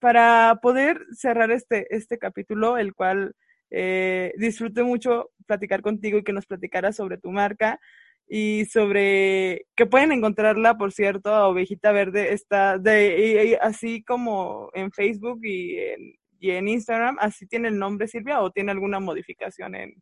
para 0.00 0.58
poder 0.62 1.06
cerrar 1.12 1.50
este, 1.50 1.86
este 1.94 2.18
capítulo, 2.18 2.76
el 2.78 2.94
cual 2.94 3.34
eh, 3.70 4.32
disfruté 4.36 4.82
mucho 4.82 5.30
platicar 5.46 5.82
contigo 5.82 6.18
y 6.18 6.24
que 6.24 6.32
nos 6.32 6.46
platicaras 6.46 6.96
sobre 6.96 7.18
tu 7.18 7.30
marca, 7.30 7.80
y 8.28 8.66
sobre 8.66 9.66
que 9.74 9.86
pueden 9.86 10.12
encontrarla, 10.12 10.76
por 10.76 10.92
cierto, 10.92 11.34
a 11.34 11.48
Ovejita 11.48 11.92
Verde 11.92 12.32
está 12.32 12.78
de 12.78 13.58
así 13.62 14.02
como 14.02 14.70
en 14.74 14.92
Facebook 14.92 15.40
y 15.42 15.78
en, 15.78 16.14
y 16.38 16.50
en 16.50 16.68
Instagram, 16.68 17.16
así 17.20 17.46
tiene 17.46 17.68
el 17.68 17.78
nombre 17.78 18.06
Silvia 18.06 18.40
o 18.40 18.50
tiene 18.50 18.72
alguna 18.72 19.00
modificación 19.00 19.74
en 19.74 19.94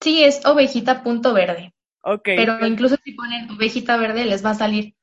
Sí, 0.00 0.22
es 0.22 0.44
ovejita.verde. 0.46 1.74
Ok. 2.02 2.22
Pero 2.24 2.64
incluso 2.66 2.96
si 3.04 3.12
ponen 3.12 3.50
ovejita 3.50 3.96
verde 3.96 4.24
les 4.24 4.44
va 4.44 4.50
a 4.50 4.54
salir. 4.54 4.94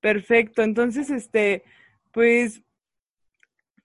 Perfecto. 0.00 0.62
Entonces, 0.62 1.10
este, 1.10 1.64
pues 2.12 2.62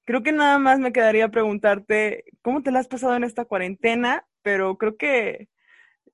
creo 0.05 0.23
que 0.23 0.31
nada 0.31 0.57
más 0.59 0.79
me 0.79 0.93
quedaría 0.93 1.29
preguntarte 1.29 2.25
cómo 2.41 2.63
te 2.63 2.71
la 2.71 2.79
has 2.79 2.87
pasado 2.87 3.15
en 3.15 3.23
esta 3.23 3.45
cuarentena, 3.45 4.25
pero 4.41 4.77
creo 4.77 4.97
que 4.97 5.49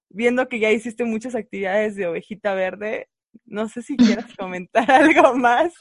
viendo 0.09 0.47
que 0.47 0.59
ya 0.59 0.71
hiciste 0.71 1.05
muchas 1.05 1.35
actividades 1.35 1.95
de 1.95 2.07
ovejita 2.07 2.53
verde, 2.53 3.07
no 3.45 3.67
sé 3.69 3.81
si 3.81 3.97
quieras 3.97 4.25
comentar 4.37 4.89
algo 4.91 5.35
más. 5.35 5.73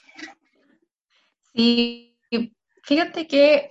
Sí, 1.55 2.17
fíjate 2.85 3.27
que 3.27 3.71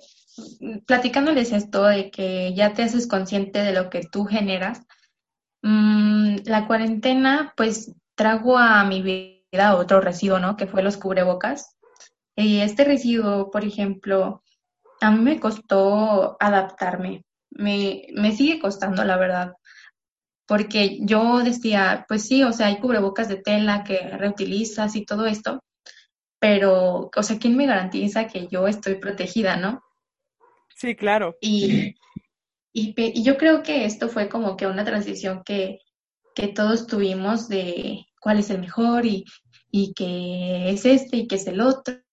platicándoles 0.86 1.52
esto 1.52 1.84
de 1.86 2.12
que 2.12 2.54
ya 2.54 2.74
te 2.74 2.84
haces 2.84 3.08
consciente 3.08 3.60
de 3.60 3.74
lo 3.74 3.90
que 3.90 4.02
tú 4.12 4.26
generas, 4.26 4.86
mmm, 5.62 6.38
la 6.46 6.68
cuarentena 6.68 7.54
pues 7.56 7.94
trajo 8.16 8.58
a 8.58 8.84
mi 8.84 9.02
vida 9.02 9.76
otro 9.76 10.02
residuo, 10.02 10.40
¿no? 10.40 10.58
Que 10.58 10.68
fue 10.68 10.84
los 10.84 10.98
cubrebocas. 10.98 11.78
Y 12.36 12.60
este 12.60 12.84
residuo, 12.84 13.50
por 13.52 13.64
ejemplo, 13.64 14.44
a 15.02 15.12
mí 15.12 15.20
me 15.20 15.40
costó 15.40 16.38
adaptarme. 16.40 17.24
Me, 17.50 18.08
me 18.14 18.32
sigue 18.32 18.60
costando, 18.60 19.04
la 19.04 19.18
verdad. 19.18 19.54
Porque 20.48 21.00
yo 21.02 21.40
decía, 21.40 22.06
pues 22.08 22.26
sí, 22.26 22.44
o 22.44 22.54
sea, 22.54 22.68
hay 22.68 22.80
cubrebocas 22.80 23.28
de 23.28 23.38
tela 23.38 23.84
que 23.84 24.00
reutilizas 24.18 24.96
y 24.96 25.06
todo 25.06 25.26
esto, 25.26 25.62
pero, 26.40 27.10
o 27.16 27.24
sea, 27.24 27.38
¿quién 27.40 27.58
me 27.58 27.66
garantiza 27.66 28.28
que 28.28 28.48
yo 28.48 28.68
estoy 28.68 28.96
protegida, 28.96 29.58
no? 29.58 29.84
Sí, 30.76 30.96
claro. 30.96 31.36
Y, 31.42 31.96
y, 32.72 33.24
yo 33.24 33.38
creo 33.38 33.64
que 33.64 33.86
esto 33.86 34.08
fue 34.08 34.30
como 34.30 34.56
que 34.56 34.68
una 34.68 34.86
transición 34.86 35.44
que, 35.44 35.80
que 36.36 36.48
todos 36.48 36.86
tuvimos 36.86 37.50
de 37.50 38.06
cuál 38.22 38.40
es 38.40 38.50
el 38.52 38.60
mejor 38.60 39.06
y, 39.06 39.26
y 39.72 39.94
que 39.94 40.70
es 40.70 40.86
este 40.86 41.18
y 41.18 41.28
que 41.28 41.36
es 41.36 41.48
el 41.48 41.62
otro 41.62 42.04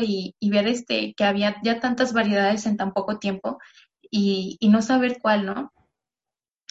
y, 0.00 0.36
y, 0.38 0.50
ver 0.50 0.68
este 0.68 1.14
que 1.14 1.24
había 1.24 1.56
ya 1.64 1.80
tantas 1.80 2.12
variedades 2.12 2.66
en 2.66 2.76
tan 2.76 2.92
poco 2.92 3.18
tiempo 3.18 3.58
y, 4.10 4.56
y 4.60 4.68
no 4.68 4.82
saber 4.82 5.18
cuál, 5.20 5.46
¿no? 5.46 5.72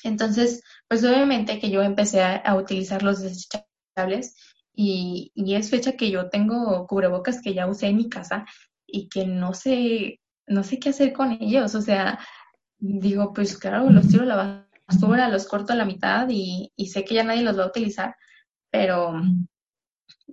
Entonces, 0.03 0.63
pues 0.87 1.03
obviamente 1.03 1.59
que 1.59 1.69
yo 1.69 1.81
empecé 1.81 2.21
a, 2.21 2.35
a 2.37 2.55
utilizar 2.55 3.03
los 3.03 3.21
desechables 3.21 4.35
y, 4.73 5.31
y, 5.35 5.55
es 5.55 5.69
fecha 5.69 5.93
que 5.93 6.11
yo 6.11 6.29
tengo 6.29 6.87
cubrebocas 6.87 7.41
que 7.41 7.53
ya 7.53 7.67
usé 7.67 7.87
en 7.87 7.97
mi 7.97 8.09
casa 8.09 8.45
y 8.87 9.09
que 9.09 9.25
no 9.25 9.53
sé, 9.53 10.19
no 10.47 10.63
sé 10.63 10.79
qué 10.79 10.89
hacer 10.89 11.13
con 11.13 11.31
ellos. 11.31 11.75
O 11.75 11.81
sea, 11.81 12.19
digo, 12.79 13.33
pues 13.33 13.57
claro, 13.57 13.89
los 13.89 14.07
tiro 14.07 14.23
a 14.23 14.25
la 14.25 14.67
basura, 14.87 15.29
los 15.29 15.47
corto 15.47 15.73
a 15.73 15.75
la 15.75 15.85
mitad 15.85 16.27
y, 16.29 16.71
y 16.75 16.87
sé 16.87 17.05
que 17.05 17.15
ya 17.15 17.23
nadie 17.23 17.43
los 17.43 17.57
va 17.57 17.65
a 17.65 17.67
utilizar, 17.67 18.15
pero 18.71 19.21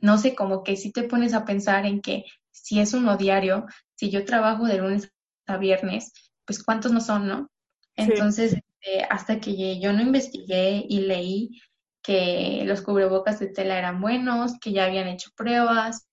no 0.01 0.19
sé, 0.19 0.35
como 0.35 0.63
que 0.63 0.77
si 0.77 0.93
te 0.93 1.05
pones 1.05 1.35
a 1.35 1.45
pensar 1.45 1.87
en 1.87 2.01
que 2.01 2.25
si 2.51 2.81
es 2.81 2.95
uno 2.95 3.17
diario, 3.17 3.67
si 3.95 4.11
yo 4.11 4.25
trabajo 4.25 4.67
de 4.67 4.79
lunes 4.79 5.13
a 5.47 5.57
viernes, 5.57 6.13
pues 6.45 6.63
cuántos 6.63 6.93
no 6.93 7.01
son, 7.01 7.27
¿no? 7.27 7.51
Entonces, 7.97 8.57
este, 8.81 9.05
hasta 9.05 9.41
que 9.41 9.81
yo 9.81 9.93
no 9.93 10.03
investigué 10.03 10.85
y 10.89 11.01
leí 11.01 11.61
que 12.03 12.63
los 12.65 12.83
cubrebocas 12.83 13.39
de 13.39 13.49
tela 13.49 13.79
eran 13.79 14.01
buenos, 14.01 14.59
que 14.61 14.73
ya 14.73 14.85
habían 14.85 15.09
hecho 15.09 15.31
pruebas, 15.37 16.09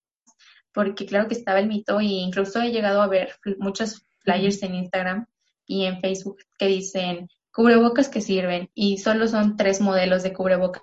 porque 0.72 1.06
claro 1.06 1.28
que 1.28 1.34
estaba 1.34 1.58
el 1.58 1.68
mito 1.68 2.00
y 2.00 2.18
incluso 2.20 2.60
he 2.60 2.70
llegado 2.70 3.00
a 3.02 3.06
ver 3.06 3.34
muchos 3.58 4.02
flyers 4.20 4.62
en 4.62 4.74
Instagram 4.74 5.26
y 5.66 5.84
en 5.84 6.00
Facebook 6.00 6.38
que 6.58 6.66
dicen 6.66 7.28
cubrebocas 7.52 8.08
que 8.08 8.20
sirven 8.20 8.70
y 8.74 8.98
solo 8.98 9.26
son 9.28 9.56
tres 9.56 9.80
modelos 9.80 10.22
de 10.22 10.34
cubrebocas 10.34 10.82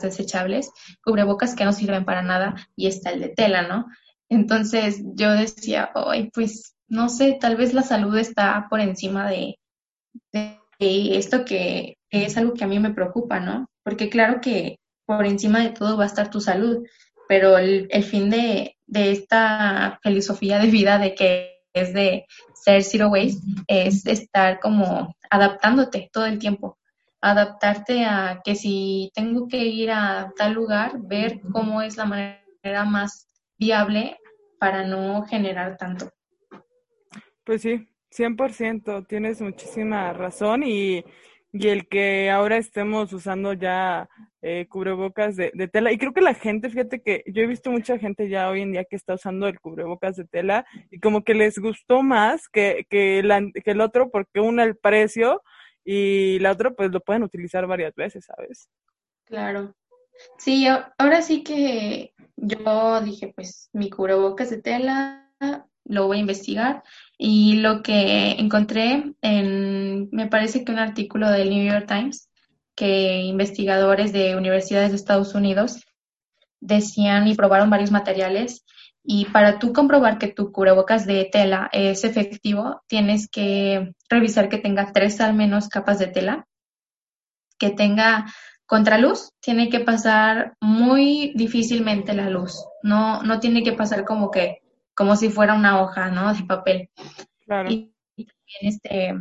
desechables, 0.00 0.70
cubrebocas 1.04 1.54
que 1.54 1.64
no 1.64 1.72
sirven 1.72 2.06
para 2.06 2.22
nada 2.22 2.54
y 2.74 2.86
está 2.86 3.10
el 3.10 3.20
de 3.20 3.28
tela, 3.28 3.62
¿no? 3.62 3.86
Entonces 4.30 5.02
yo 5.14 5.30
decía, 5.32 5.90
ay, 5.94 6.30
pues 6.32 6.74
no 6.88 7.10
sé, 7.10 7.36
tal 7.38 7.56
vez 7.56 7.74
la 7.74 7.82
salud 7.82 8.16
está 8.16 8.66
por 8.70 8.80
encima 8.80 9.28
de 9.28 9.58
esto 10.78 11.44
que, 11.44 11.96
es 12.10 12.36
algo 12.36 12.54
que 12.54 12.64
a 12.64 12.68
mí 12.68 12.78
me 12.78 12.94
preocupa, 12.94 13.40
¿no? 13.40 13.66
Porque 13.82 14.08
claro 14.08 14.40
que 14.40 14.76
por 15.04 15.26
encima 15.26 15.60
de 15.60 15.70
todo 15.70 15.96
va 15.96 16.04
a 16.04 16.06
estar 16.06 16.30
tu 16.30 16.40
salud, 16.40 16.86
pero 17.28 17.58
el, 17.58 17.88
el 17.90 18.04
fin 18.04 18.30
de, 18.30 18.76
de 18.86 19.10
esta 19.10 19.98
filosofía 20.02 20.58
de 20.58 20.68
vida 20.68 20.98
de 20.98 21.14
que 21.14 21.54
es 21.72 21.92
de 21.92 22.26
ser 22.54 22.82
zero 22.82 23.08
waste, 23.08 23.42
es 23.66 24.06
estar 24.06 24.60
como 24.60 25.16
adaptándote 25.28 26.08
todo 26.12 26.26
el 26.26 26.38
tiempo, 26.38 26.78
adaptarte 27.20 28.04
a 28.04 28.40
que 28.44 28.54
si 28.54 29.10
tengo 29.14 29.48
que 29.48 29.58
ir 29.58 29.90
a 29.90 30.32
tal 30.36 30.52
lugar, 30.52 30.92
ver 30.98 31.40
cómo 31.52 31.82
es 31.82 31.96
la 31.96 32.04
manera 32.04 32.84
más 32.84 33.28
viable 33.58 34.18
para 34.58 34.86
no 34.86 35.24
generar 35.24 35.76
tanto. 35.76 36.10
Pues 37.44 37.62
sí, 37.62 37.86
100%, 38.16 39.06
tienes 39.06 39.40
muchísima 39.40 40.12
razón 40.12 40.62
y, 40.62 41.04
y 41.52 41.68
el 41.68 41.88
que 41.88 42.30
ahora 42.30 42.56
estemos 42.56 43.12
usando 43.12 43.52
ya 43.52 44.08
eh, 44.42 44.66
cubrebocas 44.68 45.36
de, 45.36 45.50
tela. 45.72 45.92
Y 45.92 45.98
creo 45.98 46.12
que 46.12 46.20
la 46.20 46.34
gente, 46.34 46.68
fíjate 46.68 47.00
que 47.00 47.24
yo 47.26 47.42
he 47.42 47.46
visto 47.46 47.70
mucha 47.70 47.98
gente 47.98 48.28
ya 48.28 48.50
hoy 48.50 48.62
en 48.62 48.72
día 48.72 48.84
que 48.84 48.96
está 48.96 49.14
usando 49.14 49.48
el 49.48 49.60
cubrebocas 49.60 50.16
de 50.16 50.26
tela 50.26 50.66
y 50.90 51.00
como 51.00 51.22
que 51.24 51.34
les 51.34 51.58
gustó 51.58 52.02
más 52.02 52.48
que, 52.48 52.86
que, 52.90 53.22
la, 53.22 53.40
que 53.40 53.70
el 53.70 53.80
otro 53.80 54.10
porque 54.10 54.40
una 54.40 54.64
el 54.64 54.76
precio 54.76 55.42
y 55.84 56.38
la 56.40 56.52
otra 56.52 56.72
pues 56.72 56.90
lo 56.90 57.00
pueden 57.00 57.22
utilizar 57.22 57.66
varias 57.66 57.94
veces, 57.94 58.26
¿sabes? 58.26 58.68
Claro. 59.24 59.74
Sí, 60.38 60.66
ahora 60.98 61.22
sí 61.22 61.42
que 61.42 62.14
yo 62.36 63.00
dije 63.00 63.32
pues 63.34 63.70
mi 63.72 63.90
cubrebocas 63.90 64.50
de 64.50 64.60
tela 64.60 65.30
lo 65.84 66.06
voy 66.06 66.18
a 66.18 66.20
investigar. 66.20 66.82
Y 67.18 67.56
lo 67.56 67.82
que 67.82 68.32
encontré 68.32 69.14
en, 69.22 70.08
me 70.10 70.26
parece 70.26 70.64
que 70.64 70.72
un 70.72 70.78
artículo 70.78 71.30
del 71.30 71.50
New 71.50 71.64
York 71.64 71.86
Times 71.86 72.28
que 72.74 73.22
investigadores 73.22 74.12
de 74.12 74.36
universidades 74.36 74.90
de 74.90 74.96
Estados 74.96 75.34
Unidos 75.34 75.84
decían 76.60 77.28
y 77.28 77.34
probaron 77.34 77.70
varios 77.70 77.92
materiales 77.92 78.64
y 79.06 79.26
para 79.26 79.58
tú 79.58 79.72
comprobar 79.74 80.18
que 80.18 80.28
tu 80.28 80.50
cubrebocas 80.50 81.04
de 81.04 81.28
tela 81.30 81.68
es 81.72 82.04
efectivo, 82.04 82.82
tienes 82.88 83.28
que 83.28 83.94
revisar 84.08 84.48
que 84.48 84.56
tenga 84.56 84.92
tres 84.92 85.20
al 85.20 85.34
menos 85.34 85.68
capas 85.68 85.98
de 85.98 86.06
tela, 86.06 86.46
que 87.58 87.68
tenga 87.70 88.24
contraluz, 88.64 89.32
tiene 89.40 89.68
que 89.68 89.80
pasar 89.80 90.56
muy 90.58 91.32
difícilmente 91.36 92.14
la 92.14 92.30
luz, 92.30 92.64
no, 92.82 93.22
no 93.22 93.40
tiene 93.40 93.62
que 93.62 93.74
pasar 93.74 94.06
como 94.06 94.30
que, 94.30 94.62
como 94.94 95.16
si 95.16 95.30
fuera 95.30 95.54
una 95.54 95.82
hoja, 95.82 96.10
¿no? 96.10 96.32
De 96.32 96.44
papel. 96.44 96.90
Claro. 97.44 97.70
Y, 97.70 97.94
y 98.16 98.26
este, 98.60 99.14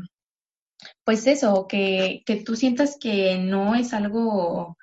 pues 1.03 1.27
eso, 1.27 1.67
que, 1.67 2.23
que 2.25 2.38
tú 2.38 2.55
sientas 2.55 2.97
que 2.99 3.38
no 3.38 3.75
es 3.75 3.93
algo 3.93 4.77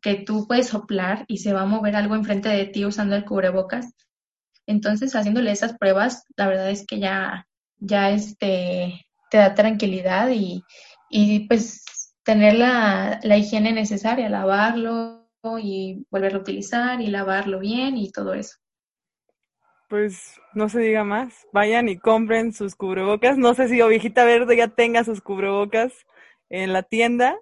que 0.00 0.14
tú 0.14 0.46
puedes 0.46 0.68
soplar 0.68 1.24
y 1.26 1.38
se 1.38 1.52
va 1.52 1.62
a 1.62 1.66
mover 1.66 1.96
algo 1.96 2.14
enfrente 2.14 2.48
de 2.48 2.66
ti 2.66 2.84
usando 2.84 3.16
el 3.16 3.24
cubrebocas. 3.24 3.92
Entonces, 4.66 5.14
haciéndole 5.14 5.50
esas 5.50 5.76
pruebas, 5.78 6.24
la 6.36 6.48
verdad 6.48 6.70
es 6.70 6.86
que 6.86 6.98
ya, 6.98 7.46
ya 7.78 8.10
este, 8.10 9.06
te 9.30 9.38
da 9.38 9.54
tranquilidad 9.54 10.30
y, 10.30 10.62
y 11.10 11.48
pues 11.48 11.84
tener 12.24 12.54
la, 12.54 13.20
la 13.22 13.36
higiene 13.36 13.72
necesaria, 13.72 14.28
lavarlo 14.28 15.28
y 15.60 16.04
volverlo 16.10 16.38
a 16.38 16.42
utilizar 16.42 17.00
y 17.00 17.06
lavarlo 17.06 17.60
bien 17.60 17.96
y 17.96 18.10
todo 18.10 18.34
eso 18.34 18.56
pues 19.88 20.40
no 20.54 20.68
se 20.68 20.80
diga 20.80 21.04
más. 21.04 21.46
Vayan 21.52 21.88
y 21.88 21.96
compren 21.96 22.52
sus 22.52 22.74
cubrebocas. 22.74 23.38
No 23.38 23.54
sé 23.54 23.68
si 23.68 23.80
Ovejita 23.80 24.24
Verde 24.24 24.56
ya 24.56 24.68
tenga 24.68 25.04
sus 25.04 25.20
cubrebocas 25.20 25.92
en 26.48 26.72
la 26.72 26.82
tienda. 26.82 27.36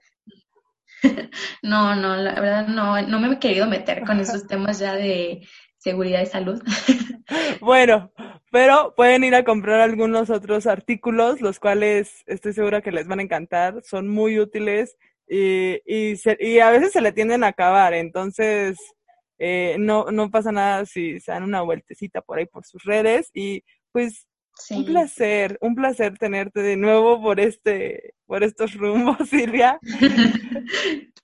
No, 1.63 1.95
no, 1.95 2.17
la 2.17 2.41
verdad 2.41 2.67
no, 2.69 3.01
no 3.03 3.21
me 3.21 3.35
he 3.35 3.39
querido 3.39 3.67
meter 3.67 4.05
con 4.05 4.21
esos 4.21 4.47
temas 4.49 4.79
ya 4.79 4.95
de 4.95 5.47
seguridad 5.79 6.23
y 6.23 6.27
salud. 6.27 6.63
Bueno, 7.61 8.13
pero 8.51 8.95
pueden 8.95 9.25
ir 9.25 9.35
a 9.35 9.45
comprar 9.45 9.81
algunos 9.81 10.29
otros 10.29 10.67
artículos, 10.67 11.41
los 11.41 11.59
cuales 11.59 12.23
estoy 12.27 12.53
segura 12.53 12.83
que 12.83 12.93
les 12.93 13.09
van 13.09 13.21
a 13.21 13.23
encantar, 13.23 13.83
son 13.83 14.09
muy 14.09 14.39
útiles 14.39 14.99
y, 15.27 15.81
y, 15.87 16.17
se, 16.17 16.37
y 16.39 16.59
a 16.59 16.71
veces 16.71 16.93
se 16.93 17.01
le 17.01 17.13
tienden 17.13 17.43
a 17.43 17.49
acabar, 17.49 17.95
entonces 17.95 18.77
eh, 19.39 19.77
no, 19.79 20.07
no 20.07 20.31
pasa 20.31 20.53
nada 20.53 20.87
si 20.87 21.21
se 21.21 21.33
dan 21.33 21.43
una 21.43 21.63
vueltecita 21.63 22.21
por 22.23 22.39
ahí 22.39 22.47
por 22.47 22.65
sus 22.65 22.83
redes 22.85 23.31
y 23.35 23.65
pues 23.93 24.27
sí. 24.55 24.75
un 24.75 24.85
placer, 24.87 25.59
un 25.61 25.75
placer 25.75 26.17
tenerte 26.19 26.61
de 26.63 26.77
nuevo 26.77 27.21
por 27.21 27.41
este, 27.41 28.15
por 28.27 28.45
estos 28.45 28.75
rumbos, 28.75 29.17
Silvia. 29.29 29.79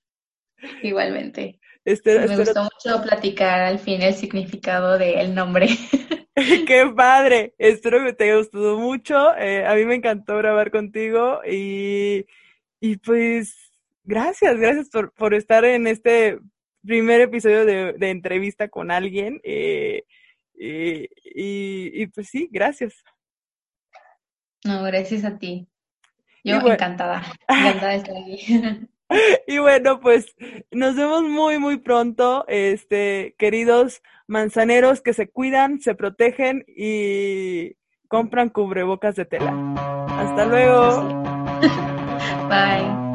Igualmente. 0.83 1.59
Me 1.85 2.37
gustó 2.37 2.63
mucho 2.63 3.03
platicar 3.03 3.61
al 3.61 3.79
fin 3.79 4.03
el 4.03 4.15
significado 4.15 4.99
del 4.99 5.35
nombre. 5.35 5.69
Qué 6.67 6.93
padre. 6.95 7.55
Espero 7.59 8.05
que 8.05 8.13
te 8.13 8.25
haya 8.25 8.37
gustado 8.37 8.79
mucho. 8.79 9.35
Eh, 9.37 9.65
a 9.67 9.75
mí 9.75 9.85
me 9.85 9.95
encantó 9.97 10.37
grabar 10.37 10.71
contigo 10.71 11.41
y, 11.51 12.27
y 12.81 12.97
pues 12.99 13.73
gracias, 14.05 14.59
gracias 14.59 14.91
por, 14.91 15.13
por, 15.13 15.35
estar 15.35 15.65
en 15.65 15.87
este 15.87 16.39
primer 16.85 17.21
episodio 17.21 17.65
de, 17.65 17.95
de 17.95 18.11
entrevista 18.11 18.69
con 18.69 18.91
alguien. 18.91 19.41
Eh, 19.43 20.03
y, 20.55 21.09
y, 21.35 22.07
pues 22.09 22.29
sí, 22.29 22.49
gracias. 22.53 23.03
No, 24.65 24.83
gracias 24.83 25.25
a 25.25 25.39
ti. 25.39 25.67
Yo 26.45 26.57
encantada, 26.57 27.23
encantada 27.49 27.89
de 27.93 27.97
estar 27.97 28.17
aquí. 28.17 28.89
Y 29.47 29.59
bueno, 29.59 30.01
pues 30.01 30.37
nos 30.71 30.95
vemos 30.95 31.23
muy, 31.23 31.59
muy 31.59 31.79
pronto, 31.79 32.45
este, 32.47 33.35
queridos 33.39 34.03
manzaneros 34.29 35.01
que 35.01 35.15
se 35.15 35.29
cuidan, 35.29 35.81
se 35.81 35.95
protegen 35.95 36.65
y 36.69 37.77
compran 38.07 38.51
cubrebocas 38.51 39.17
de 39.17 39.25
tela. 39.25 39.53
Hasta 40.09 40.47
luego. 40.47 41.23
Bye. 42.49 43.10